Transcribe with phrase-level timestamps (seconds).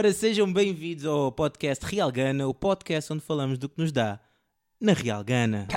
[0.00, 4.18] Ora, sejam bem-vindos ao podcast Real Gana, o podcast onde falamos do que nos dá
[4.80, 5.68] na Real Gana.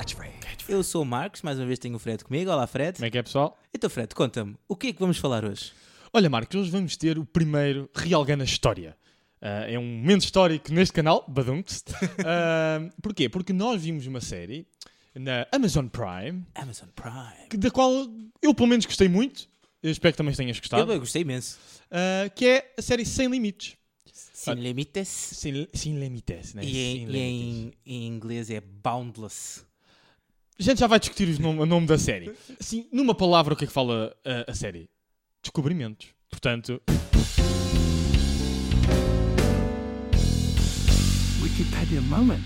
[0.66, 2.50] Eu sou o Marcos, mais uma vez tenho o Fred comigo.
[2.50, 2.94] Olá, Fred.
[2.94, 3.58] Como é que é, pessoal?
[3.74, 5.72] Então, Fred, conta-me, o que é que vamos falar hoje?
[6.10, 8.96] Olha, Marcos, hoje vamos ter o primeiro Real Gana História.
[9.42, 11.84] Ah, é um momento histórico neste canal, Badumts.
[11.90, 13.28] Uh, porquê?
[13.28, 14.66] Porque nós vimos uma série
[15.14, 17.48] na Amazon Prime, Amazon Prime.
[17.50, 17.92] que- da qual
[18.40, 19.46] eu pelo menos gostei muito.
[19.82, 20.90] Eu espero que também tenhas gostado.
[20.90, 21.58] Eu gostei imenso.
[21.90, 23.76] Ah, que é a série Sem Limites.
[24.44, 25.08] Sem limites.
[25.08, 26.62] Sem, sem limites, né?
[26.64, 27.16] E, em, e limites.
[27.16, 29.62] em, em inglês é boundless.
[30.58, 32.32] A gente já vai discutir os nome- o nome da série.
[32.60, 34.88] Assim, numa palavra, o que é que fala a, a série?
[35.42, 36.08] Descobrimentos.
[36.30, 36.80] Portanto,
[41.42, 42.44] Wikipedia moment.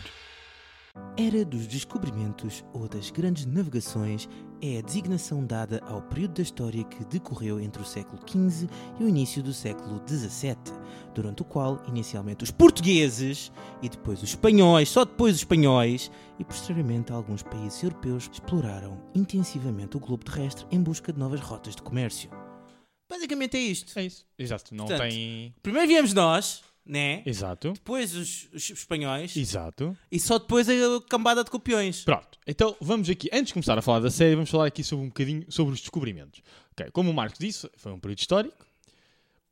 [1.17, 4.29] Era dos descobrimentos ou das grandes navegações
[4.63, 8.69] é a designação dada ao período da história que decorreu entre o século XV
[9.01, 10.57] e o início do século XVII,
[11.15, 13.51] durante o qual, inicialmente, os portugueses
[13.83, 19.97] e depois os espanhóis, só depois os espanhóis e posteriormente alguns países europeus exploraram intensivamente
[19.97, 22.31] o globo terrestre em busca de novas rotas de comércio.
[23.09, 23.99] Basicamente é isto.
[23.99, 24.27] é isso.
[24.39, 24.75] Exato.
[24.75, 25.55] Não Portanto, tem.
[25.63, 27.23] Primeiro viemos nós, né?
[27.27, 27.73] Exato.
[27.75, 29.97] Depois os, os espanhóis Exato.
[30.11, 30.73] e só depois a
[31.09, 32.03] cambada de copiões.
[32.03, 35.05] Pronto, então vamos aqui, antes de começar a falar da série, vamos falar aqui sobre
[35.05, 36.41] um bocadinho sobre os descobrimentos.
[36.73, 38.67] Ok, Como o Marcos disse, foi um período histórico.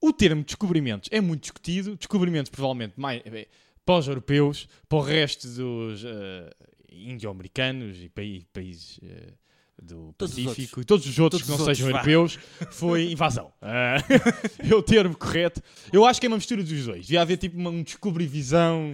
[0.01, 1.95] O termo descobrimentos é muito discutido.
[1.97, 3.49] Descobrimentos, provavelmente, mais eh,
[3.85, 6.51] para os europeus, para o resto dos eh,
[6.93, 9.33] índio-americanos e paí- países eh,
[9.83, 12.11] do Todos Pacífico e todos os outros Todos que não os sejam outros, vá.
[12.11, 12.39] europeus,
[12.75, 13.53] foi invasão.
[13.61, 13.97] Ah,
[14.59, 15.63] é o termo correto.
[15.93, 17.03] Eu acho que é uma mistura dos dois.
[17.07, 18.93] Devia haver tipo uma- um descobri-visão,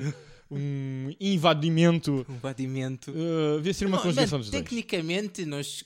[0.50, 2.26] um invadimento.
[2.28, 3.10] Um invadimento.
[3.10, 4.62] Uh, devia ser uma Não, conjugação mas dos dois.
[4.64, 5.84] Tecnicamente, nós,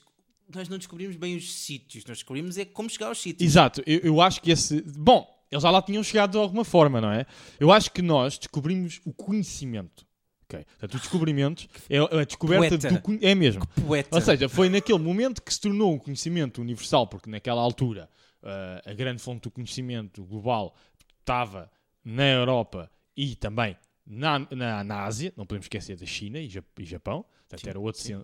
[0.55, 2.05] nós não descobrimos bem os sítios.
[2.07, 3.49] Nós descobrimos é como chegar aos sítios.
[3.49, 4.83] Exato, eu, eu acho que esse.
[4.83, 7.27] Bom, eles já lá tinham chegado de alguma forma, não é?
[7.61, 10.05] Eu acho que nós descobrimos o conhecimento.
[10.49, 10.65] Ok?
[10.65, 12.89] Portanto, o descobrimento é a descoberta Poeta.
[12.91, 13.67] do conhe- É mesmo.
[13.87, 14.15] Poeta.
[14.15, 18.09] Ou seja, foi naquele momento que se tornou um conhecimento universal, porque naquela altura
[18.43, 20.75] uh, a grande fonte do conhecimento global
[21.21, 21.71] estava
[22.05, 23.77] na Europa e também
[24.07, 27.81] na, na, na Ásia, não podemos esquecer da China e, Ja- Japão, portanto Sim, era
[27.81, 28.17] outro sim.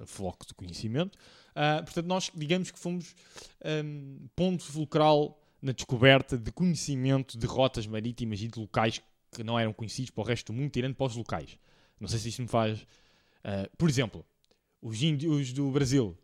[0.47, 1.17] de conhecimento.
[1.51, 3.17] Uh, portanto, nós digamos que fomos
[3.85, 9.01] um, ponto fulcral na descoberta de conhecimento de rotas marítimas e de locais
[9.33, 11.59] que não eram conhecidos para o resto do mundo, tirando para os locais.
[12.03, 12.81] Não sei se isso me faz.
[12.81, 14.25] uh, por exemplo,
[14.83, 16.17] os índios do Brasil.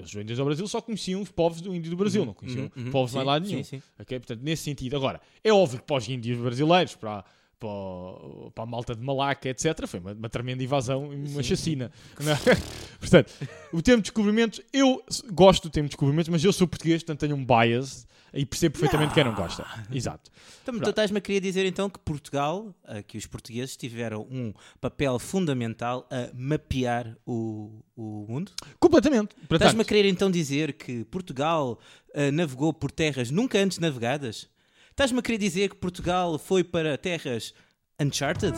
[0.00, 2.84] Os índios do Brasil só conheciam os povos do índio do Brasil, não conheciam Uhum,
[2.84, 2.90] uhum.
[2.90, 3.64] povos de lado nenhum.
[3.64, 3.82] Sim, sim.
[3.98, 4.18] Ok?
[4.20, 4.96] Portanto, nesse sentido.
[4.96, 7.24] Agora, é óbvio que para os índios brasileiros, para,
[7.58, 11.26] para, o- para a malta de Malaca, etc., foi uma, uma tremenda invasão e uma
[11.26, 11.42] Sim.
[11.42, 11.90] chacina.
[12.20, 12.54] É?
[13.00, 13.32] portanto,
[13.72, 15.02] o termo descobrimentos, eu
[15.32, 19.14] gosto do termo descobrimentos, mas eu sou português, portanto tenho um bias e percebo perfeitamente
[19.14, 19.66] quem não gosta.
[19.92, 20.30] Exato.
[20.62, 22.74] Então, tu estás-me a querer dizer então que Portugal,
[23.06, 28.52] que os portugueses tiveram um papel fundamental a mapear o, o mundo?
[28.78, 29.34] Completamente.
[29.50, 31.78] Estás-me a querer então dizer que Portugal
[32.14, 34.48] eh, navegou por terras nunca antes navegadas?
[34.90, 37.54] Estás-me a querer dizer que Portugal foi para terras
[38.00, 38.54] uncharted?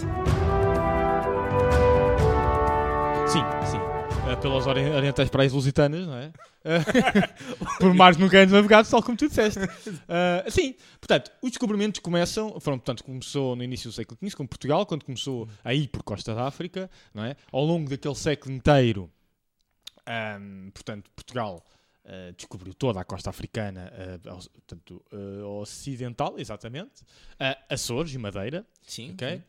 [4.40, 6.32] Pelas ori- orientais praias lusitanas, não é?
[7.78, 9.58] Por mares nunca antes navegados, tal como tu disseste.
[10.08, 14.46] Eh, sim, portanto, os descobrimentos começam, foram, portanto, começou no início do século XV com
[14.46, 17.36] Portugal, quando começou a ir por costa da África, não é?
[17.52, 19.10] Ao longo daquele século inteiro,
[20.06, 21.64] ahm, portanto, Portugal
[22.04, 23.92] eh, descobriu toda a costa africana,
[24.26, 27.02] ao- portanto, eh, ocidental, exatamente,
[27.68, 29.12] Açores e Madeira, Sim.
[29.12, 29.42] ok?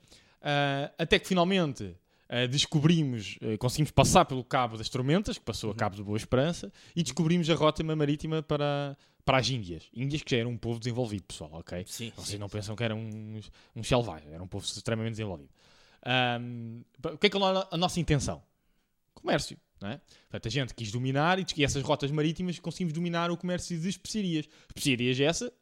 [0.43, 1.95] Ah, até que finalmente
[2.33, 6.17] ah, descobrimos, ah, conseguimos passar pelo Cabo das Tormentas, que passou a Cabo de Boa
[6.17, 9.89] Esperança, e descobrimos a rota marítima para, para as Índias.
[9.93, 11.83] Índias que já eram um povo desenvolvido, pessoal, ok?
[11.85, 12.37] Sim, Vocês sim.
[12.37, 15.49] não pensam que eram uns, uns selvagens, era um povo extremamente desenvolvido.
[16.05, 17.39] Ahm, o que é que é
[17.69, 18.41] a nossa intenção?
[19.13, 19.99] Comércio, não é?
[20.29, 23.89] Portanto, a gente quis dominar e, e essas rotas marítimas conseguimos dominar o comércio de
[23.89, 24.47] especiarias.
[24.69, 25.53] Especiarias essa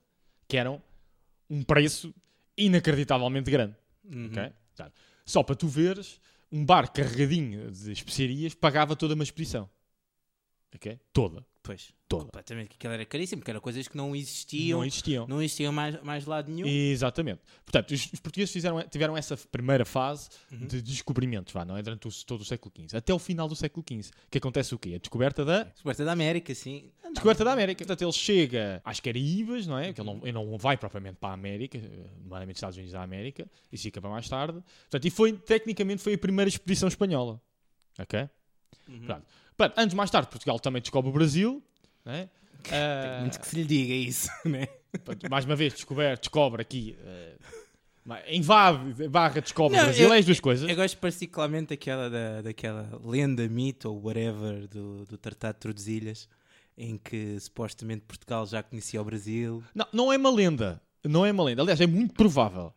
[0.48, 0.80] que eram
[1.50, 2.14] um preço
[2.56, 3.76] inacreditavelmente grande.
[4.06, 4.28] Uhum.
[4.28, 4.52] ok?
[4.76, 4.94] Portanto,
[5.26, 6.20] Só para tu veres,
[6.52, 9.70] um barco carregadinho de especiarias pagava toda uma expedição.
[10.74, 11.00] Ok?
[11.14, 11.46] Toda.
[11.70, 12.24] Pois, Toda.
[12.26, 15.28] completamente, que aquilo era caríssimo, porque eram coisas que não existiam, Não existiam.
[15.28, 16.66] não existiam mais, mais lado nenhum.
[16.68, 17.42] Exatamente.
[17.64, 20.66] Portanto, os, os portugueses fizeram, tiveram essa primeira fase Uhum.
[20.66, 21.84] de descobrimentos, vá, não é?
[21.84, 22.98] Durante o- todo o século XV.
[22.98, 24.12] Até o final do século XV.
[24.32, 24.96] Que acontece o quê?
[24.96, 26.92] A descoberta da Descoberta da América, sim.
[27.14, 27.86] Descoberta da América.
[27.86, 29.94] Portanto, ele chega às Caraíbas, não é?
[29.94, 31.78] Que ele não, ele não vai propriamente para a América,
[32.24, 34.60] nomeadamente Estados Unidos da América, e fica para mais tarde.
[34.90, 37.40] Portanto, e foi, tecnicamente, foi a primeira expedição espanhola.
[38.00, 38.28] Ok?
[38.90, 39.00] Uhum.
[39.06, 39.26] Pronto.
[39.58, 41.64] Portanto, anos mais tarde, Portugal também descobre o Brasil,
[42.04, 42.30] não é?
[42.64, 44.68] Tem Ah, muito que se lhe diga isso, né?
[44.92, 46.98] portanto, mais uma vez, descobre, descobre aqui
[48.06, 50.70] Mas Invade, barra, descobre Não, o Brasil, eu- é as duas coisas.
[50.70, 56.28] Eu gosto particularmente daquela, da, daquela lenda, mito ou whatever do, do Tratado de Tordesilhas,
[56.78, 59.64] em que supostamente Portugal já conhecia o Brasil.
[59.76, 60.82] Não, não é uma lenda.
[61.04, 61.62] Não é uma lenda.
[61.62, 62.74] Aliás, é muito provável.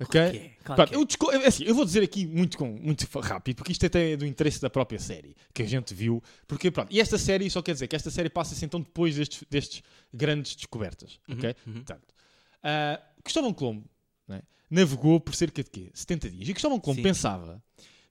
[0.00, 0.20] Ok?
[0.20, 3.06] Claro é, claro Pronto, que eu, é assim, eu vou dizer aqui muito, com, muito
[3.20, 6.22] rápido, porque isto até é do interesse da própria série que a gente viu.
[6.46, 9.44] Porque, pronto, e esta série só quer dizer que esta série passa-se então depois destes,
[9.48, 9.82] destes
[10.12, 11.18] grandes descobertas.
[11.28, 11.54] Ok?
[11.66, 11.72] uhum.
[11.74, 12.14] Portanto,
[12.62, 13.84] ah, Cristóvão Colombo
[14.26, 15.90] né, navegou por cerca de quê?
[15.94, 16.48] 70 dias.
[16.48, 17.08] E Cristóvão Colombo Sim.
[17.08, 17.62] pensava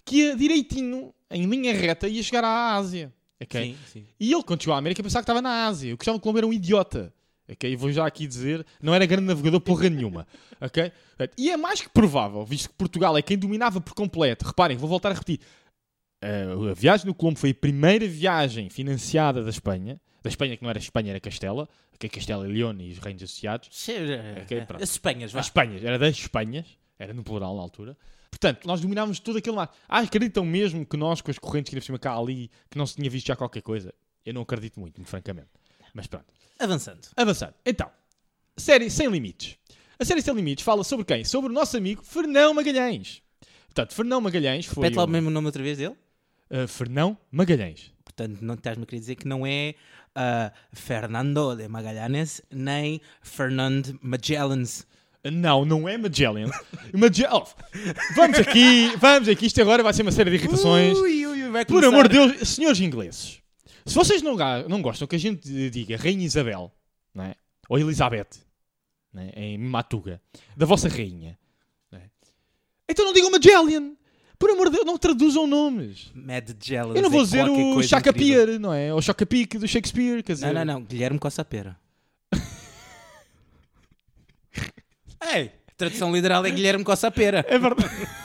[0.06, 3.14] que ia direitinho, em linha reta, ia chegar à Ásia.
[3.42, 3.62] Ok?
[3.62, 4.06] Sim, sim.
[4.20, 5.94] E ele, quando chegou à América, pensava que estava na Ásia.
[5.94, 7.14] O Cristóvão Colombo era um idiota.
[7.50, 7.76] Ok?
[7.76, 10.28] Vou já aqui dizer, não era grande navegador porra nenhuma.
[10.62, 10.92] Ok?
[11.38, 14.46] E é mais que provável, visto que Portugal é quem dominava por completo.
[14.46, 15.40] Reparem, vou voltar a repetir.
[16.22, 20.00] A viagem do Colombo foi a primeira viagem financiada da Espanha.
[20.22, 21.68] Da Espanha, que não era Espanha, era Castela.
[21.94, 22.10] Ok?
[22.10, 23.70] Castela e León e os reinos associados.
[24.44, 24.82] Okay, pronto.
[24.82, 25.42] As Espanhas, vá.
[25.42, 26.66] As Espanhas, era das Espanhas,
[26.98, 27.98] era no plural na altura.
[28.32, 29.72] Portanto, nós dominávamos todo aquele mar.
[29.88, 32.78] Ah, acreditam mesmo que nós, com as correntes que ainda por cima cá ali, que
[32.78, 33.94] não se tinha visto já qualquer coisa?
[34.26, 35.50] Eu não acredito muito francamente.
[35.94, 36.26] Mas pronto.
[36.64, 37.02] Avançando.
[37.16, 37.54] Avançando.
[37.66, 37.90] Então,
[38.58, 39.56] série Sem Limites.
[40.00, 41.24] A série Sem Limites fala sobre quem?
[41.24, 43.22] Sobre o nosso amigo Fernão Magalhães.
[43.66, 44.84] Portanto, Fernão Magalhães foi.
[44.84, 45.96] Repete lá o- mesmo nome outra vez dele.
[46.52, 47.92] Uh, Fernão Magalhães.
[48.04, 49.74] Portanto, não estás-me a querer dizer que não é
[50.16, 54.86] ah, Fernando de Magallanes nem Fernand Magellans.
[55.32, 56.52] Não, não é Magellan.
[56.94, 57.44] Mage- oh,
[58.16, 59.48] vamos aqui, vamos aqui.
[59.48, 60.96] Isto agora vai ser uma série de irritações.
[60.98, 63.40] Ui, ui, Por amor de Deus, senhores ingleses,
[63.86, 64.36] se vocês não,
[64.68, 66.72] não gostam que a gente diga Rainha Isabel,
[67.14, 67.36] não é?
[67.70, 68.28] ou Elizabeth,
[69.14, 69.32] não é?
[69.36, 70.22] em Matuga,
[70.56, 71.38] da vossa rainha,
[71.92, 72.04] não é?
[72.90, 73.94] então não digam Magellan.
[74.40, 76.12] Por amor de Deus, não traduzam nomes.
[76.14, 78.46] Mad Jealous Eu não vou é dizer qualquer o coisa Chaka incrível.
[78.46, 78.94] Pier, não é?
[78.94, 80.48] Ou Chaka Pique do Shakespeare, quer dizer...
[80.48, 80.84] Não, não, não.
[80.84, 81.80] Guilherme Costa Pera.
[85.34, 87.46] Ei, a tradução literal é Guilherme Costa Pera.
[87.48, 87.90] É verdade.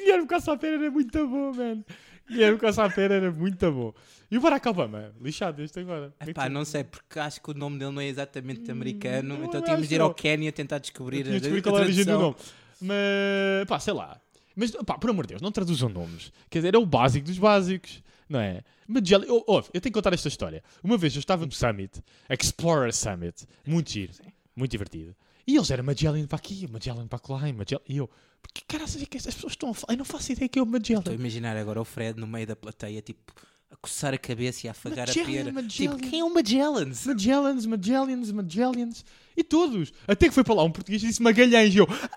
[0.00, 1.84] Guilherme Caçapera era muito bom, mano.
[2.30, 3.92] Guilherme Caçapera era muito bom.
[4.30, 5.12] E o Barack Obama?
[5.20, 6.14] Lixado este agora.
[6.34, 9.60] Pá, não sei, porque acho que o nome dele não é exatamente americano, Hum, então
[9.60, 10.14] eu tínhamos de ir ao não.
[10.14, 12.36] Quénia tentar descobrir a, de descobrir a qual é a origem do nome.
[12.80, 14.20] Mas, pá, sei lá.
[14.54, 16.32] Mas, pá, por amor de Deus, não traduzam nomes.
[16.48, 18.62] Quer dizer, é o básico dos básicos, não é?
[18.86, 20.62] Magellan, eu, ouve, eu tenho que contar esta história.
[20.82, 24.12] Uma vez eu estava no Summit, Explorer Summit, muito giro,
[24.54, 25.14] muito divertido.
[25.50, 27.82] E eles eram Magellan para aqui, Magellan para lá, e Magellan.
[27.88, 28.08] E eu,
[28.54, 29.94] que caraças é que estas pessoas estão a falar?
[29.94, 31.00] Eu não faço ideia que é o Magellan.
[31.00, 33.32] Estou a imaginar agora o Fred no meio da plateia, tipo,
[33.68, 35.52] a coçar a cabeça e a afagar Magellan, a pera.
[35.52, 35.96] Magellan.
[35.96, 37.04] Tipo, quem é o Magellans?
[37.04, 39.04] Magellans, Magellans, Magellans.
[39.36, 39.92] E todos.
[40.06, 41.74] Até que foi para lá um português e disse Magalhães.
[41.74, 41.88] E eu.
[41.90, 42.10] "Ah!"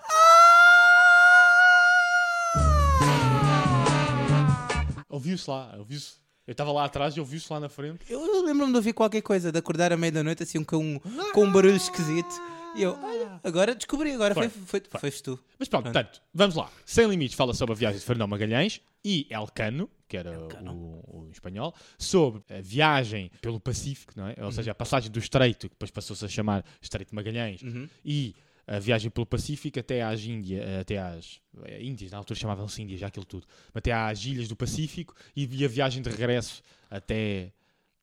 [5.08, 6.22] Ouviu-se lá, ouviu-se.
[6.46, 8.00] Eu estava lá atrás e ouviu-se lá na frente.
[8.08, 10.76] Eu, eu lembro-me de ouvir qualquer coisa, de acordar à meia da noite assim com
[10.76, 11.00] um,
[11.32, 12.40] com um barulho esquisito.
[12.76, 15.38] E eu, olha, agora descobri, agora foi, Foi, foi, foste tu.
[15.58, 16.70] Mas pronto, portanto, vamos lá.
[16.84, 20.38] Sem Limites fala sobre a viagem de Fernão Magalhães e Elcano, que era
[20.72, 24.34] o, o espanhol, sobre a viagem pelo Pacífico, não é?
[24.42, 27.88] Ou seja, a passagem do Estreito, que depois passou-se a chamar Estreito de Magalhães, Uhum.
[28.04, 28.34] e
[28.66, 32.98] a viagem pelo Pacífico até às Índias, até às eh, Índias, na altura chamavam-se Índias,
[32.98, 37.52] já aquilo tudo, até às ilhas do Pacífico e a viagem de regresso até,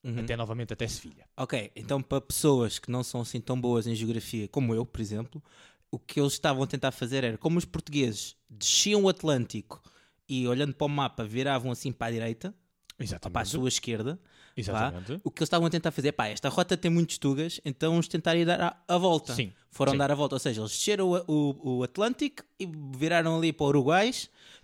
[0.03, 0.19] Uhum.
[0.19, 1.27] até novamente até Sevilha.
[1.37, 4.99] Ok, então para pessoas que não são assim tão boas em geografia como eu, por
[4.99, 5.41] exemplo,
[5.91, 9.81] o que eles estavam a tentar fazer era, como os portugueses desciam o Atlântico
[10.27, 13.49] e olhando para o mapa viravam assim para a direita, para a Exatamente.
[13.49, 14.19] sua esquerda,
[14.55, 15.21] pá, Exatamente.
[15.23, 18.07] o que eles estavam a tentar fazer, pá, esta rota tem muitos tugas, então vamos
[18.07, 19.33] tentar ir dar a, a volta.
[19.33, 19.97] Sim, Foram sim.
[19.97, 23.63] dar a volta, ou seja, eles desceram o, o, o Atlântico e viraram ali para
[23.65, 24.11] o Uruguai,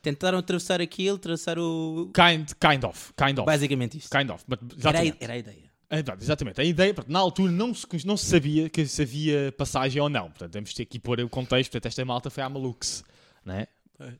[0.02, 2.12] tentaram atravessar aquilo, atravessar o...
[2.14, 3.46] Kind, kind of, kind of.
[3.46, 4.16] Basicamente isto.
[4.16, 4.44] Kind of.
[4.48, 5.68] But, Era, a- era a ideia.
[5.90, 6.60] É exatamente.
[6.60, 10.10] A ideia, portanto, na altura não se, não se sabia que se havia passagem ou
[10.10, 10.24] não.
[10.30, 11.72] Portanto, temos de ter aqui pôr o contexto.
[11.72, 13.06] Portanto, esta malta foi à Malux,
[13.46, 13.68] não é?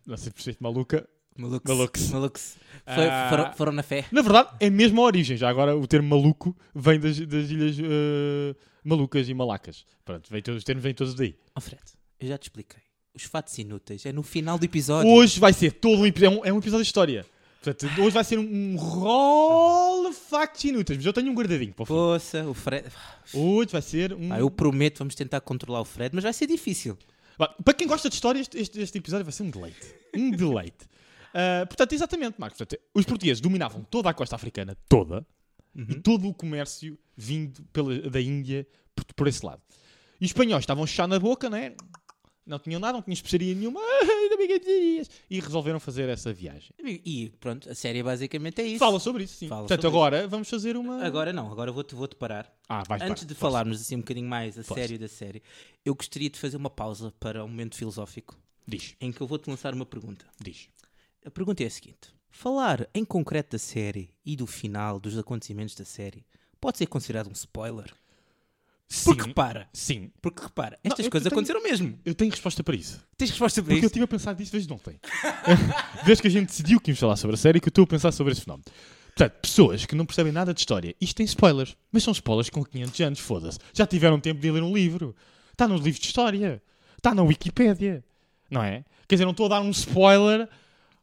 [0.06, 1.08] Não sei se maluca.
[1.38, 1.70] Malucos.
[1.76, 2.10] Malucos.
[2.10, 2.56] Malucos.
[2.86, 3.28] Foi- Ah.
[3.30, 4.06] foram, foram na fé.
[4.12, 5.38] Na verdade, é mesmo a origem.
[5.38, 9.86] Já agora, o termo maluco vem das, das ilhas eh, malucas e malacas.
[10.06, 11.36] Pronto, vem todos, os termos vêm todos daí.
[11.56, 11.82] Oh Fred,
[12.20, 12.82] eu já te expliquei.
[13.14, 15.10] Os fatos inúteis é no final do episódio.
[15.12, 17.26] Hoje vai ser todo um, epi- é um, é um episódio de história.
[17.62, 20.98] Portanto, hoje vai ser um, um rol de factos inúteis.
[21.00, 21.94] Mas eu tenho um guardadinho para o fim.
[21.94, 22.88] Poça, o Fred.
[23.34, 24.30] Hoje vai ser um.
[24.30, 26.98] Pá, eu prometo, vamos tentar controlar o Fred, mas vai ser difícil.
[27.64, 29.96] Para quem gosta de história, este, este- este episódio vai ser um deleite.
[30.16, 30.86] Um deleite.
[31.38, 32.58] Ah, portanto, exatamente, Marcos.
[32.58, 35.26] Portanto, os portugueses dominavam toda a costa africana, toda,
[35.76, 39.62] e todo o comércio vindo pela, da Índia por, por esse lado.
[40.20, 41.76] E os espanhóis estavam chá na boca, não é?
[42.44, 43.80] Não tinham nada, não tinham especiaria nenhuma.
[44.36, 45.10] Brigadeiras.
[45.30, 46.72] E resolveram fazer essa viagem.
[46.80, 48.80] E, pronto, a série basicamente é isso.
[48.80, 49.48] Fala sobre isso, sim.
[49.48, 51.04] Fala Portanto, agora vamos fazer uma.
[51.04, 52.52] Agora não, agora vou-te vou -te parar.
[52.68, 53.42] Ah, vais Antes de força.
[53.42, 55.44] falarmos assim um bocadinho mais a sério da série,
[55.86, 59.50] eu gostaria de fazer uma pausa para um momento filosófico Diz, em que eu vou-te
[59.50, 60.26] lançar uma pergunta.
[60.42, 60.70] diz.
[61.28, 65.76] A pergunta é a seguinte: falar em concreto da série e do final dos acontecimentos
[65.76, 66.26] da série
[66.60, 67.94] pode ser considerado um spoiler?
[69.04, 70.12] Porque Sim, repara, sim.
[70.22, 72.00] porque repara, Não, estas eu coisas tenho- aconteceram mesmo.
[72.06, 73.04] Eu tenho resposta para isso.
[73.18, 73.86] Tens resposta para Porque eu isso?
[73.88, 74.98] estive a pensar disso desde ontem.
[76.06, 77.88] desde que a gente decidiu que íamos falar sobre a série, que eu estou a
[77.88, 78.64] pensar sobre esse fenómeno.
[79.08, 80.96] Portanto, pessoas que não percebem nada de história.
[81.02, 81.76] Isto tem spoilers.
[81.92, 83.60] Mas são spoilers com 500 anos, foda-se.
[83.74, 85.14] Já tiveram tempo de ler um livro.
[85.52, 86.62] Está nos livros de história.
[86.96, 88.06] Está na Wikipédia.
[88.50, 88.86] Não é?
[89.06, 90.48] Quer dizer, não estou a dar um spoiler...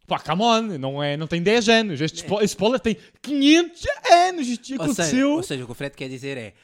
[0.06, 0.62] Pá, come on.
[0.78, 2.00] Não, é, não tem 10 anos.
[2.00, 3.82] Este esse spoiler tem 500
[4.28, 4.46] anos.
[4.48, 5.30] Isto Ou seja, aconteceu.
[5.32, 6.54] ou seja, o que o Fred quer dizer é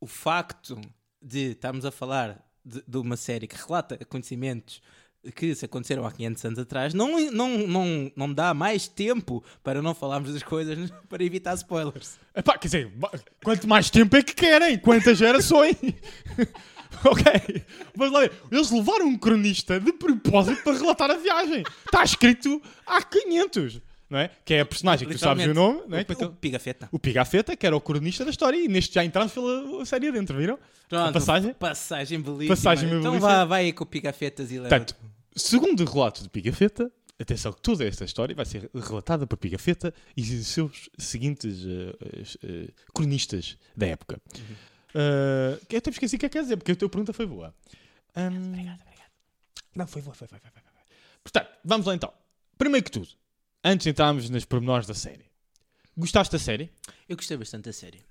[0.00, 0.80] o facto
[1.20, 4.80] de estarmos a falar de, de uma série que relata acontecimentos
[5.34, 9.82] que se aconteceram há 500 anos atrás não, não, não, não dá mais tempo para
[9.82, 12.18] não falarmos das coisas para evitar spoilers.
[12.34, 12.92] Epá, quer dizer,
[13.42, 14.78] quanto mais tempo é que querem?
[14.78, 15.76] Quantas gerações?
[17.04, 17.62] ok.
[17.96, 21.62] Mas lá eles levaram um cronista de propósito para relatar a viagem.
[21.84, 24.30] Está escrito há 500, não é?
[24.44, 26.06] Que é a personagem que tu sabes o nome, não é?
[26.08, 26.88] O, o Pigafetta.
[26.90, 30.36] O Pigafetta, que era o cronista da história, e neste já entramos pela série adentro,
[30.36, 30.58] viram?
[30.88, 31.52] Pronto, a passagem.
[31.54, 32.56] Passagem belíssima.
[32.56, 33.20] Passagem então belíssima.
[33.20, 34.68] vá, vai aí com o Pigafettas e leva.
[34.68, 34.96] Portanto,
[35.36, 36.90] segundo o relato de Pigafetta,
[37.20, 41.94] atenção que toda esta história vai ser relatada por Pigafetta e os seus seguintes eh,
[42.00, 44.20] eh, eh, cronistas da época.
[44.34, 44.40] Eh,
[45.68, 47.12] que eu até me esqueci o que é que quer dizer, porque a tua pergunta
[47.12, 47.54] foi boa.
[48.14, 49.10] Ahm, Obrigado, obrigado.
[49.74, 50.72] Não, foi boa, foi, foi, foi, foi, foi.
[51.22, 52.12] Portanto, vamos lá então.
[52.56, 53.08] Primeiro que tudo,
[53.62, 55.26] antes de entrarmos nos pormenores da série.
[55.96, 56.70] Gostaste da série?
[57.08, 58.04] Eu gostei bastante da série.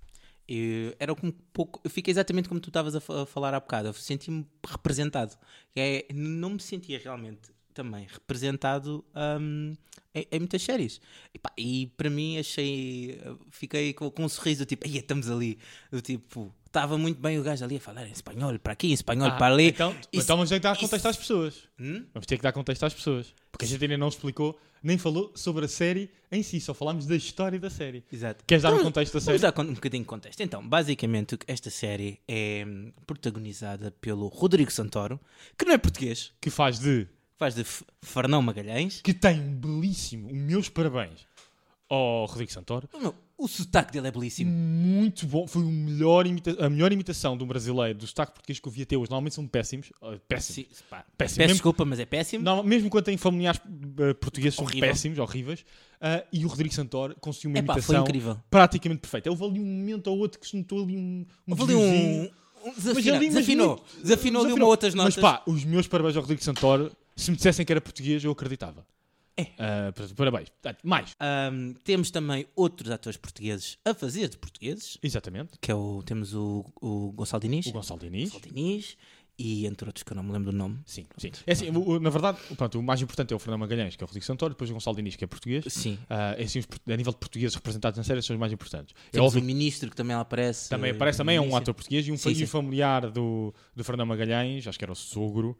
[0.48, 3.90] Eu, era um pouco, eu fiquei exatamente como tu estavas a, a falar há bocado.
[3.90, 5.38] Eu senti-me representado.
[5.76, 9.06] É, não me sentia realmente também representado
[9.40, 9.76] hum,
[10.16, 11.00] em, em muitas séries.
[11.34, 13.22] E, pá, e para mim achei.
[13.52, 15.60] Fiquei com, com um sorriso do tipo, aí estamos ali.
[15.92, 18.94] Do tipo, estava muito bem o gajo ali a falar em espanhol para aqui, em
[18.94, 19.68] espanhol para ali.
[19.70, 21.56] Então, Isso- então vamos ter que dar isso- contexto às pessoas.
[21.80, 22.06] Hum?
[22.14, 23.34] Vamos ter que dar contexto às pessoas.
[23.52, 27.06] Porque a gente ainda não explicou, nem falou sobre a série em si, só falámos
[27.08, 28.04] da história da série.
[28.12, 28.44] Exato.
[28.46, 29.40] Queres dar um Então, contexto da Vamos série?
[29.40, 30.42] dar con- um bocadinho de contexto.
[30.42, 35.20] Então, basicamente, esta série é hum, protagonizada pelo Rodrigo Santoro,
[35.58, 37.08] que não é português, Que faz de.
[37.38, 39.02] faz de F- Fernão Magalhães.
[39.02, 41.26] Que tem um belíssimo, os meus parabéns
[41.90, 42.88] ao Rodrigo Santoro.
[43.02, 44.50] Meu, o sotaque dele é belíssimo.
[44.52, 48.60] Muito bom, foi o melhor imita- a melhor imitação de um brasileiro do sotaque português
[48.60, 49.10] que eu vi até hoje.
[49.12, 49.92] Normalmente são péssimos.
[50.02, 50.70] ah, Péssimos.
[50.70, 51.14] Sim, pá, Péssimo.
[51.18, 52.44] Peço Mesmo- desculpa, mas é péssimo.
[52.44, 53.62] Não, mesmo quando tem familiares
[54.00, 54.90] eh, portugueses são Horrível.
[54.90, 55.64] péssimos, horríveis.
[56.02, 58.38] ah, e o Rodrigo Santoro conseguiu uma Epá, foi imitação incrível.
[58.50, 59.30] praticamente perfeita.
[59.30, 61.80] Houve ali um momento ou outro que se notou ali um, um Houve ali um,
[61.80, 62.24] desviozinho.
[62.24, 63.68] um Mas desafina- ali, mas desafinou.
[63.68, 64.70] muito- Desafinou ali uma desafinou.
[64.70, 65.16] outras notas.
[65.16, 66.92] Mas pá, os meus parabéns ao Rodrigo Santoro.
[67.16, 68.86] Se me dissessem que era português, eu acreditava.
[69.38, 69.48] É.
[69.60, 70.50] Ah, portanto, parabéns.
[70.50, 71.16] Portanto, mais.
[71.20, 75.58] Ahm, temos também outros atores portugueses a fazer de portugueses, Exatamente.
[75.62, 78.32] que é o, temos o, o Gonçalo Diniz, O Gonçalo Diniz.
[78.32, 78.98] Gonçalo Diniz,
[79.40, 80.80] e entre outros que eu não me lembro do nome.
[80.84, 81.32] Sim, sim.
[81.46, 84.04] É assim, o- o- na verdade, pronto, o mais importante é o Fernando Magalhães, que
[84.04, 85.66] é o Rodrigo Santoro, depois o Gonçalo Diniz, que é português.
[85.70, 86.00] Sim.
[86.10, 88.96] Ah, é assim, os a nível de portugueses representados na série, são os mais importantes.
[89.10, 90.68] É Temos óbvio o ministro que também lá aparece.
[90.70, 92.44] Também eh, aparece também é um ator português e um, Sim, sim.
[92.46, 95.56] um familiar do, do Fernando Magalhães, acho que era o sogro,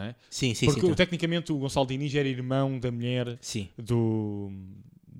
[0.00, 0.14] é?
[0.30, 0.86] Sim, sim, Porque sim.
[0.86, 0.96] então.
[0.96, 3.68] tecnicamente o Gonçalo Diniz era irmão da mulher Sim.
[3.76, 4.50] do,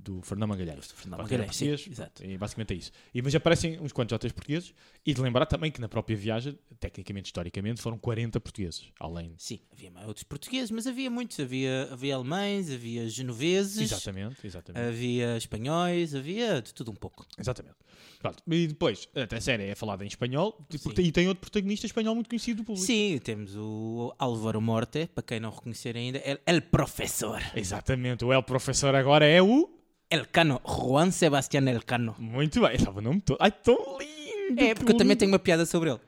[0.02, 0.88] do Fernando Magalhães.
[0.88, 2.24] Do Fernando Magalhães, sim, exato.
[2.24, 2.92] E basicamente é isso.
[3.14, 4.74] E, mas aparecem uns quantos atores portugueses
[5.06, 9.34] e de lembrar também que na própria viagem, tecnicamente, historicamente, foram 40 portugueses, além.
[9.38, 11.38] Sim, havia outros portugueses, mas havia muitos.
[11.38, 14.84] Havia, havia alemães, havia genoveses, Exatamente, exatamente.
[14.84, 17.26] havia espanhóis, havia de tudo um pouco.
[17.38, 17.76] Exatamente.
[18.18, 18.42] Pronto.
[18.48, 20.66] E depois, até a série é falada em espanhol
[20.98, 22.86] e tem outro protagonista espanhol muito conhecido do público.
[22.86, 27.40] Sim, temos o Álvaro Morte, para quem não reconhecer ainda, El, el Professor.
[27.54, 28.24] Exatamente.
[28.24, 29.81] O El Professor agora é o.
[30.12, 32.14] Elcano, Juan Sebastián Elcano.
[32.18, 33.38] Muito bem, estava o nome todo.
[33.40, 34.60] Ai, tão lindo!
[34.60, 36.00] É, porque eu também tenho uma piada sobre ele.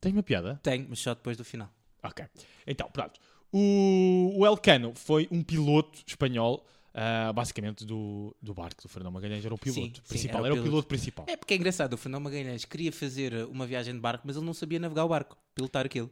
[0.00, 0.60] Tem uma piada?
[0.62, 1.68] Tenho, mas só depois do final.
[2.02, 2.24] Ok.
[2.64, 3.18] Então, pronto.
[3.52, 9.44] O, o Elcano foi um piloto espanhol, ah, basicamente, do, do barco do Fernando Magalhães.
[9.44, 10.44] Era o piloto Sim, sim, principal.
[10.44, 10.70] era o era o piloto.
[10.70, 11.26] piloto principal.
[11.28, 14.46] É porque é engraçado, o Fernando Magalhães queria fazer uma viagem de barco, mas ele
[14.46, 16.08] não sabia navegar o barco, pilotar aquilo.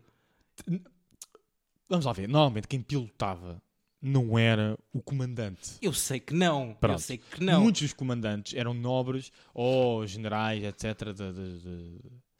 [1.88, 2.28] Vamos lá ver.
[2.28, 3.62] Normalmente, quem pilotava
[4.00, 5.72] não era o comandante.
[5.80, 7.00] Eu sei que não, eu Pronto.
[7.00, 7.62] sei que não.
[7.62, 11.98] Muitos dos comandantes eram nobres ou generais, etc., de- de- de-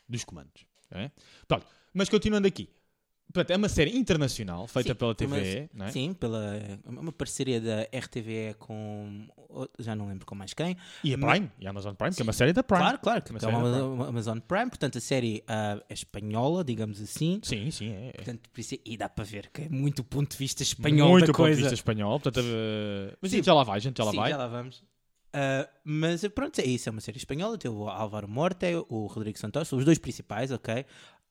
[0.08, 0.64] dos comandos.
[0.90, 1.10] é?
[1.48, 1.66] Pronto.
[1.92, 2.68] Mas continuando aqui.
[3.33, 5.90] Portanto, é uma série internacional feita Sim, pela TVE, não é?
[5.90, 6.54] Sim, pela
[6.87, 9.26] uma parceria da RTVE com.
[9.78, 10.76] Já não lembro com mais quem.
[11.02, 12.83] E a Prime, e a Amazon Prime, que é uma série da Prime.
[12.83, 14.68] Claro, claro, Que é uma que é série uma Amazon, uma Amazon Prime.
[14.68, 17.40] Portanto, a série ah, é espanhola, digamos assim.
[17.42, 18.09] Sim, sim, é.
[18.09, 18.12] é.
[18.12, 18.50] Portanto,
[18.85, 21.47] e dá para ver que é muito ponto de vista espanhol Muito da do ponto
[21.47, 21.61] de coisa.
[21.61, 22.21] vista espanhol.
[22.21, 23.42] Portanto, eh, mas Sim.
[23.42, 24.30] já lá vai, gente já lá Sim, vai.
[24.30, 24.83] já lá vamos.
[25.38, 27.59] Ah, mas pronto, é isso, é uma série espanhola.
[27.59, 30.87] Tem o Álvaro Morte, o Rodrigo Santos, os dois principais, ok?